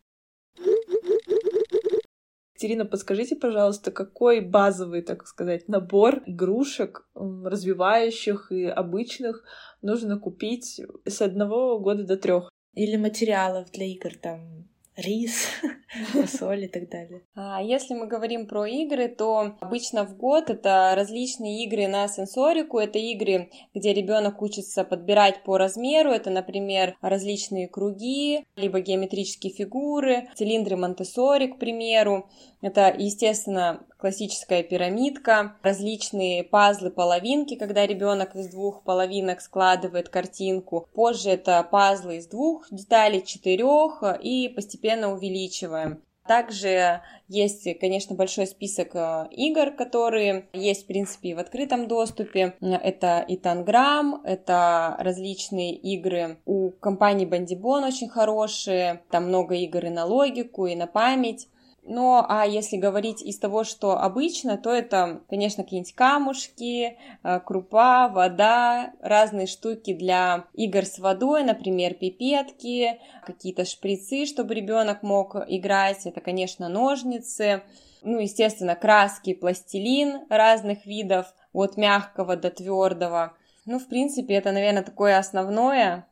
Екатерина, 2.61 2.85
подскажите, 2.85 3.37
пожалуйста, 3.37 3.91
какой 3.91 4.41
базовый, 4.41 5.01
так 5.01 5.27
сказать, 5.27 5.67
набор 5.69 6.23
игрушек, 6.27 7.09
развивающих 7.15 8.53
и 8.53 8.67
обычных, 8.67 9.45
нужно 9.81 10.19
купить 10.19 10.79
с 11.07 11.23
одного 11.23 11.79
года 11.79 12.05
до 12.05 12.19
трех? 12.19 12.51
Или 12.75 12.97
материалов 12.97 13.71
для 13.73 13.87
игр, 13.87 14.11
там, 14.21 14.69
рис, 15.01 15.47
фасоль 16.13 16.65
и 16.65 16.69
так 16.69 16.89
далее. 16.89 17.23
А 17.35 17.63
если 17.63 17.95
мы 17.95 18.07
говорим 18.07 18.47
про 18.47 18.67
игры, 18.67 19.09
то 19.09 19.57
обычно 19.61 20.05
в 20.05 20.17
год 20.17 20.51
это 20.51 20.93
различные 20.95 21.65
игры 21.65 21.89
на 21.89 22.09
сенсорику. 22.09 22.79
Это 22.79 22.99
игры, 22.99 23.51
где 23.75 23.93
ребенок 23.93 24.43
учится 24.43 24.85
подбирать 24.85 25.43
по 25.45 25.59
размеру. 25.59 26.11
Это, 26.11 26.31
например, 26.31 26.97
различные 27.01 27.69
круги, 27.69 28.45
либо 28.57 28.81
геометрические 28.81 29.53
фигуры, 29.53 30.29
цилиндры 30.35 30.77
монте 30.77 31.01
к 31.01 31.59
примеру. 31.59 32.29
Это, 32.61 32.95
естественно, 32.97 33.81
классическая 33.97 34.63
пирамидка, 34.63 35.57
различные 35.63 36.45
пазлы, 36.45 36.91
половинки, 36.91 37.55
когда 37.55 37.87
ребенок 37.87 38.37
из 38.37 38.49
двух 38.49 38.83
половинок 38.83 39.41
складывает 39.41 40.09
картинку. 40.09 40.87
Позже 40.95 41.31
это 41.31 41.63
пазлы 41.63 42.17
из 42.17 42.27
двух 42.27 42.67
деталей, 42.71 43.25
четырех 43.25 44.03
и 44.21 44.49
постепенно 44.49 45.13
увеличиваем. 45.13 46.03
Также 46.27 47.01
есть, 47.27 47.67
конечно, 47.81 48.15
большой 48.15 48.47
список 48.47 48.95
э, 48.95 49.27
игр, 49.33 49.73
которые 49.73 50.49
есть, 50.53 50.85
в 50.85 50.87
принципе, 50.87 51.35
в 51.35 51.41
открытом 51.41 51.89
доступе. 51.89 52.55
Это 52.61 53.25
и 53.27 53.37
Танграм, 53.37 54.23
это 54.23 54.95
различные 55.01 55.75
игры. 55.75 56.39
У 56.45 56.71
компании 56.71 57.27
Bandibon 57.27 57.85
очень 57.85 58.09
хорошие. 58.09 59.03
Там 59.11 59.25
много 59.25 59.57
игр 59.57 59.87
и 59.87 59.91
на 59.91 60.05
логику, 60.05 60.67
и 60.67 60.77
на 60.77 60.87
память. 60.87 61.49
Ну, 61.83 62.23
а 62.29 62.47
если 62.47 62.77
говорить 62.77 63.23
из 63.23 63.39
того, 63.39 63.65
что 63.65 63.99
обычно, 63.99 64.59
то 64.59 64.71
это, 64.71 65.23
конечно, 65.29 65.65
какие-нибудь 65.65 65.95
камушки, 65.95 66.99
э, 67.23 67.41
крупа, 67.41 68.09
вода, 68.09 68.93
разные 69.01 69.47
штуки 69.47 69.95
для 69.95 70.45
игр 70.53 70.85
с 70.85 70.99
водой, 70.99 71.43
например, 71.43 71.95
пипетки, 71.95 73.01
какие-то 73.25 73.65
шприцы, 73.65 74.27
чтобы 74.27 74.55
ребенок 74.55 75.03
мог 75.03 75.37
играть. 75.49 76.07
Это, 76.07 76.21
конечно, 76.21 76.69
ножницы. 76.69 77.63
Ну, 78.03 78.19
естественно, 78.19 78.77
краски, 78.77 79.35
пластилин 79.35 80.27
разных 80.29 80.87
видов, 80.87 81.35
от 81.53 81.77
мягкого 81.77 82.37
до 82.37 82.51
твердого. 82.51 83.35
Ну, 83.67 83.79
в 83.79 83.89
принципе, 83.89 84.35
это, 84.35 84.53
наверное, 84.53 84.83
такое 84.83 85.19
основное. 85.19 86.07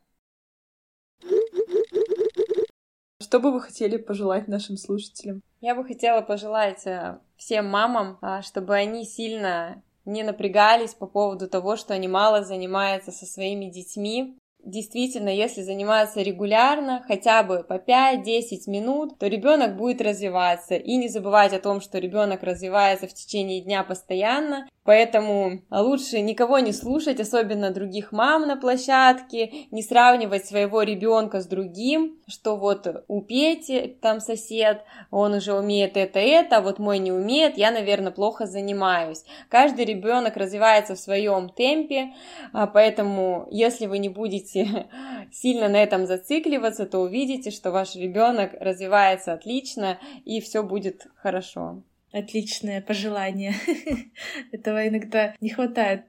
Что 3.29 3.39
бы 3.39 3.51
вы 3.51 3.61
хотели 3.61 3.97
пожелать 3.97 4.47
нашим 4.47 4.75
слушателям? 4.75 5.43
Я 5.61 5.75
бы 5.75 5.85
хотела 5.85 6.21
пожелать 6.21 6.87
э, 6.87 7.19
всем 7.37 7.67
мамам, 7.67 8.17
а, 8.23 8.41
чтобы 8.41 8.73
они 8.73 9.05
сильно 9.05 9.83
не 10.03 10.23
напрягались 10.23 10.95
по 10.95 11.05
поводу 11.05 11.47
того, 11.47 11.75
что 11.75 11.93
они 11.93 12.07
мало 12.07 12.43
занимаются 12.43 13.11
со 13.11 13.27
своими 13.27 13.65
детьми, 13.65 14.35
действительно, 14.63 15.29
если 15.29 15.61
заниматься 15.61 16.21
регулярно, 16.21 17.03
хотя 17.07 17.43
бы 17.43 17.63
по 17.63 17.75
5-10 17.75 18.67
минут, 18.67 19.17
то 19.19 19.27
ребенок 19.27 19.77
будет 19.77 20.01
развиваться. 20.01 20.75
И 20.75 20.95
не 20.97 21.07
забывать 21.07 21.53
о 21.53 21.59
том, 21.59 21.81
что 21.81 21.99
ребенок 21.99 22.43
развивается 22.43 23.07
в 23.07 23.13
течение 23.13 23.61
дня 23.61 23.83
постоянно. 23.83 24.67
Поэтому 24.89 25.61
лучше 25.69 26.19
никого 26.19 26.57
не 26.57 26.73
слушать, 26.73 27.19
особенно 27.19 27.69
других 27.69 28.11
мам 28.11 28.47
на 28.47 28.57
площадке, 28.57 29.67
не 29.69 29.83
сравнивать 29.83 30.47
своего 30.47 30.81
ребенка 30.81 31.41
с 31.41 31.45
другим, 31.45 32.17
что 32.27 32.55
вот 32.55 32.87
у 33.07 33.21
Пети 33.21 33.95
там 34.01 34.19
сосед, 34.19 34.83
он 35.11 35.35
уже 35.35 35.53
умеет 35.53 35.95
это, 35.95 36.17
это, 36.17 36.57
а 36.57 36.61
вот 36.61 36.79
мой 36.79 36.97
не 36.97 37.11
умеет, 37.11 37.55
я, 37.55 37.69
наверное, 37.69 38.11
плохо 38.11 38.47
занимаюсь. 38.47 39.25
Каждый 39.47 39.85
ребенок 39.85 40.37
развивается 40.37 40.95
в 40.95 40.99
своем 40.99 41.49
темпе, 41.49 42.15
а 42.51 42.65
поэтому 42.65 43.47
если 43.51 43.85
вы 43.85 43.99
не 43.99 44.09
будете 44.09 44.87
сильно 45.31 45.69
на 45.69 45.83
этом 45.83 46.07
зацикливаться, 46.07 46.87
то 46.87 46.97
увидите, 47.01 47.51
что 47.51 47.69
ваш 47.69 47.93
ребенок 47.93 48.53
развивается 48.59 49.33
отлично 49.33 49.99
и 50.25 50.41
все 50.41 50.63
будет 50.63 51.05
хорошо. 51.15 51.83
Отличное 52.11 52.81
пожелание. 52.81 53.53
Этого 54.51 54.87
иногда 54.87 55.35
не 55.39 55.49
хватает 55.49 56.03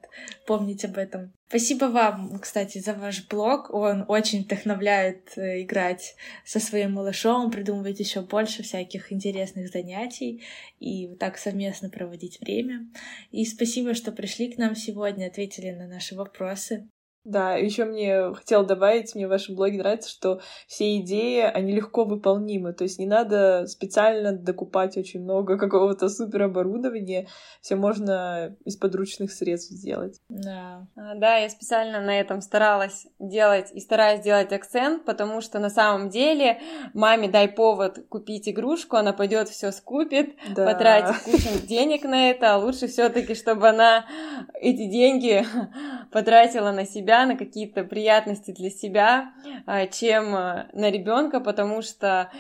помнить 0.47 0.85
об 0.85 0.97
этом. 0.97 1.33
Спасибо 1.49 1.87
вам, 1.87 2.39
кстати, 2.39 2.79
за 2.79 2.95
ваш 2.95 3.27
блог. 3.29 3.75
Он 3.75 4.05
очень 4.09 4.45
вдохновляет 4.45 5.37
э, 5.37 5.63
играть 5.63 6.15
со 6.45 6.61
своим 6.61 6.93
малышом, 6.93 7.51
придумывать 7.51 7.99
еще 8.01 8.21
больше 8.21 8.63
всяких 8.63 9.13
интересных 9.13 9.69
занятий 9.69 10.43
и 10.79 11.09
вот 11.09 11.19
так 11.19 11.37
совместно 11.37 11.91
проводить 11.91 12.41
время. 12.41 12.89
И 13.31 13.45
спасибо, 13.45 13.95
что 13.95 14.13
пришли 14.13 14.53
к 14.53 14.59
нам 14.59 14.77
сегодня, 14.77 15.27
ответили 15.27 15.71
на 15.71 15.87
наши 15.87 16.15
вопросы. 16.15 16.89
Да, 17.25 17.55
еще 17.55 17.85
мне 17.85 18.33
хотел 18.33 18.65
добавить, 18.65 19.15
мне 19.15 19.27
в 19.27 19.31
вашем 19.31 19.55
блоге 19.55 19.79
нравится, 19.79 20.09
что 20.09 20.41
все 20.67 20.97
идеи, 21.01 21.43
они 21.43 21.73
легко 21.73 22.05
выполнимы, 22.05 22.73
то 22.73 22.85
есть 22.85 22.99
не 22.99 23.07
надо 23.07 23.67
специально 23.67 24.33
докупать 24.33 24.97
очень 24.97 25.23
много 25.23 25.59
какого-то 25.59 26.09
супероборудования, 26.09 27.29
все 27.61 27.77
можно 27.77 28.57
из 28.65 28.77
подручных 28.77 29.33
средств 29.33 29.71
сделать. 29.71 30.19
Да. 30.31 30.87
А, 30.97 31.15
да, 31.15 31.37
я 31.37 31.51
специально 31.51 32.01
на 32.01 32.19
этом 32.19 32.41
старалась 32.41 33.07
делать 33.19 33.71
и 33.75 33.81
стараюсь 33.81 34.23
делать 34.23 34.53
акцент, 34.55 35.05
потому 35.05 35.43
что 35.43 35.59
на 35.59 35.69
самом 35.69 36.09
деле 36.09 36.59
маме 36.95 37.29
дай 37.29 37.49
повод 37.49 37.99
купить 38.09 38.49
игрушку, 38.49 38.97
она 38.97 39.13
пойдет 39.13 39.51
все 39.51 39.73
скупит, 39.73 40.37
да. 40.55 40.65
потратит 40.65 41.23
кучу 41.23 41.67
денег 41.67 42.05
на 42.05 42.31
это, 42.31 42.55
а 42.55 42.57
лучше 42.57 42.87
все-таки, 42.87 43.35
чтобы 43.35 43.69
она 43.69 44.07
эти 44.55 44.89
деньги 44.91 45.45
потратила 46.13 46.71
на 46.71 46.87
себя 46.87 47.10
себя, 47.11 47.27
на 47.27 47.37
какие-то 47.37 47.83
приятности 47.83 48.53
для 48.53 48.71
себя, 48.71 49.33
а, 49.67 49.87
чем 49.87 50.35
а, 50.35 50.69
на 50.73 50.91
ребенка, 50.91 51.41
потому 51.41 51.83
что 51.83 52.31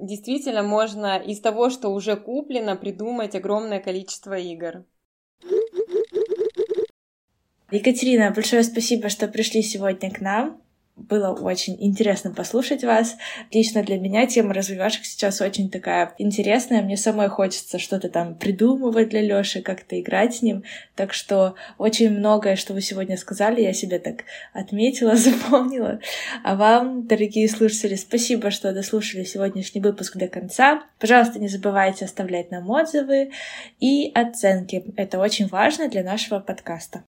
действительно 0.00 0.62
можно 0.62 1.18
из 1.18 1.40
того, 1.40 1.68
что 1.68 1.90
уже 1.90 2.16
куплено, 2.16 2.76
придумать 2.76 3.34
огромное 3.34 3.80
количество 3.80 4.38
игр. 4.38 4.84
Екатерина, 7.70 8.32
большое 8.34 8.62
спасибо, 8.62 9.08
что 9.08 9.28
пришли 9.28 9.62
сегодня 9.62 10.10
к 10.10 10.20
нам. 10.20 10.60
Было 10.96 11.32
очень 11.32 11.76
интересно 11.80 12.32
послушать 12.32 12.84
вас. 12.84 13.16
Лично 13.52 13.82
для 13.82 13.98
меня 13.98 14.26
тема 14.26 14.54
развивашек 14.54 15.04
сейчас 15.04 15.40
очень 15.40 15.68
такая 15.68 16.14
интересная. 16.18 16.82
Мне 16.82 16.96
самой 16.96 17.28
хочется 17.28 17.80
что-то 17.80 18.08
там 18.08 18.36
придумывать 18.36 19.08
для 19.08 19.20
Лёши, 19.20 19.60
как-то 19.60 20.00
играть 20.00 20.36
с 20.36 20.42
ним. 20.42 20.62
Так 20.94 21.12
что 21.12 21.56
очень 21.78 22.10
многое, 22.10 22.54
что 22.54 22.74
вы 22.74 22.80
сегодня 22.80 23.16
сказали, 23.16 23.60
я 23.60 23.72
себе 23.72 23.98
так 23.98 24.22
отметила, 24.52 25.16
запомнила. 25.16 25.98
А 26.44 26.54
вам, 26.54 27.08
дорогие 27.08 27.48
слушатели, 27.48 27.96
спасибо, 27.96 28.52
что 28.52 28.72
дослушали 28.72 29.24
сегодняшний 29.24 29.80
выпуск 29.80 30.16
до 30.16 30.28
конца. 30.28 30.84
Пожалуйста, 31.00 31.40
не 31.40 31.48
забывайте 31.48 32.04
оставлять 32.04 32.52
нам 32.52 32.70
отзывы 32.70 33.32
и 33.80 34.12
оценки. 34.14 34.84
Это 34.96 35.18
очень 35.18 35.48
важно 35.48 35.88
для 35.88 36.04
нашего 36.04 36.38
подкаста. 36.38 37.02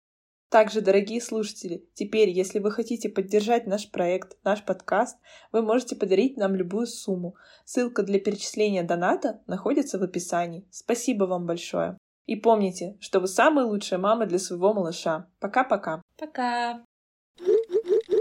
Также, 0.56 0.80
дорогие 0.80 1.20
слушатели, 1.20 1.86
теперь, 1.96 2.30
если 2.30 2.60
вы 2.60 2.72
хотите 2.72 3.10
поддержать 3.10 3.68
наш 3.68 3.92
проект, 3.92 4.38
наш 4.46 4.64
подкаст, 4.64 5.18
вы 5.52 5.62
можете 5.62 5.98
подарить 5.98 6.38
нам 6.38 6.56
любую 6.56 6.88
сумму. 6.88 7.36
Ссылка 7.66 8.04
для 8.04 8.22
перечисления 8.22 8.82
доната 8.82 9.42
находится 9.48 10.00
в 10.00 10.04
описании. 10.04 10.66
Спасибо 10.72 11.26
вам 11.26 11.46
большое. 11.46 11.98
И 12.26 12.38
помните, 12.38 12.96
что 13.02 13.20
вы 13.20 13.28
самая 13.28 13.66
лучшая 13.66 14.00
мама 14.00 14.28
для 14.28 14.40
своего 14.40 14.74
малыша. 14.74 15.28
Пока-пока. 15.42 16.02
Пока. 16.18 16.76
-пока. 16.76 16.86
Пока. 17.38 18.15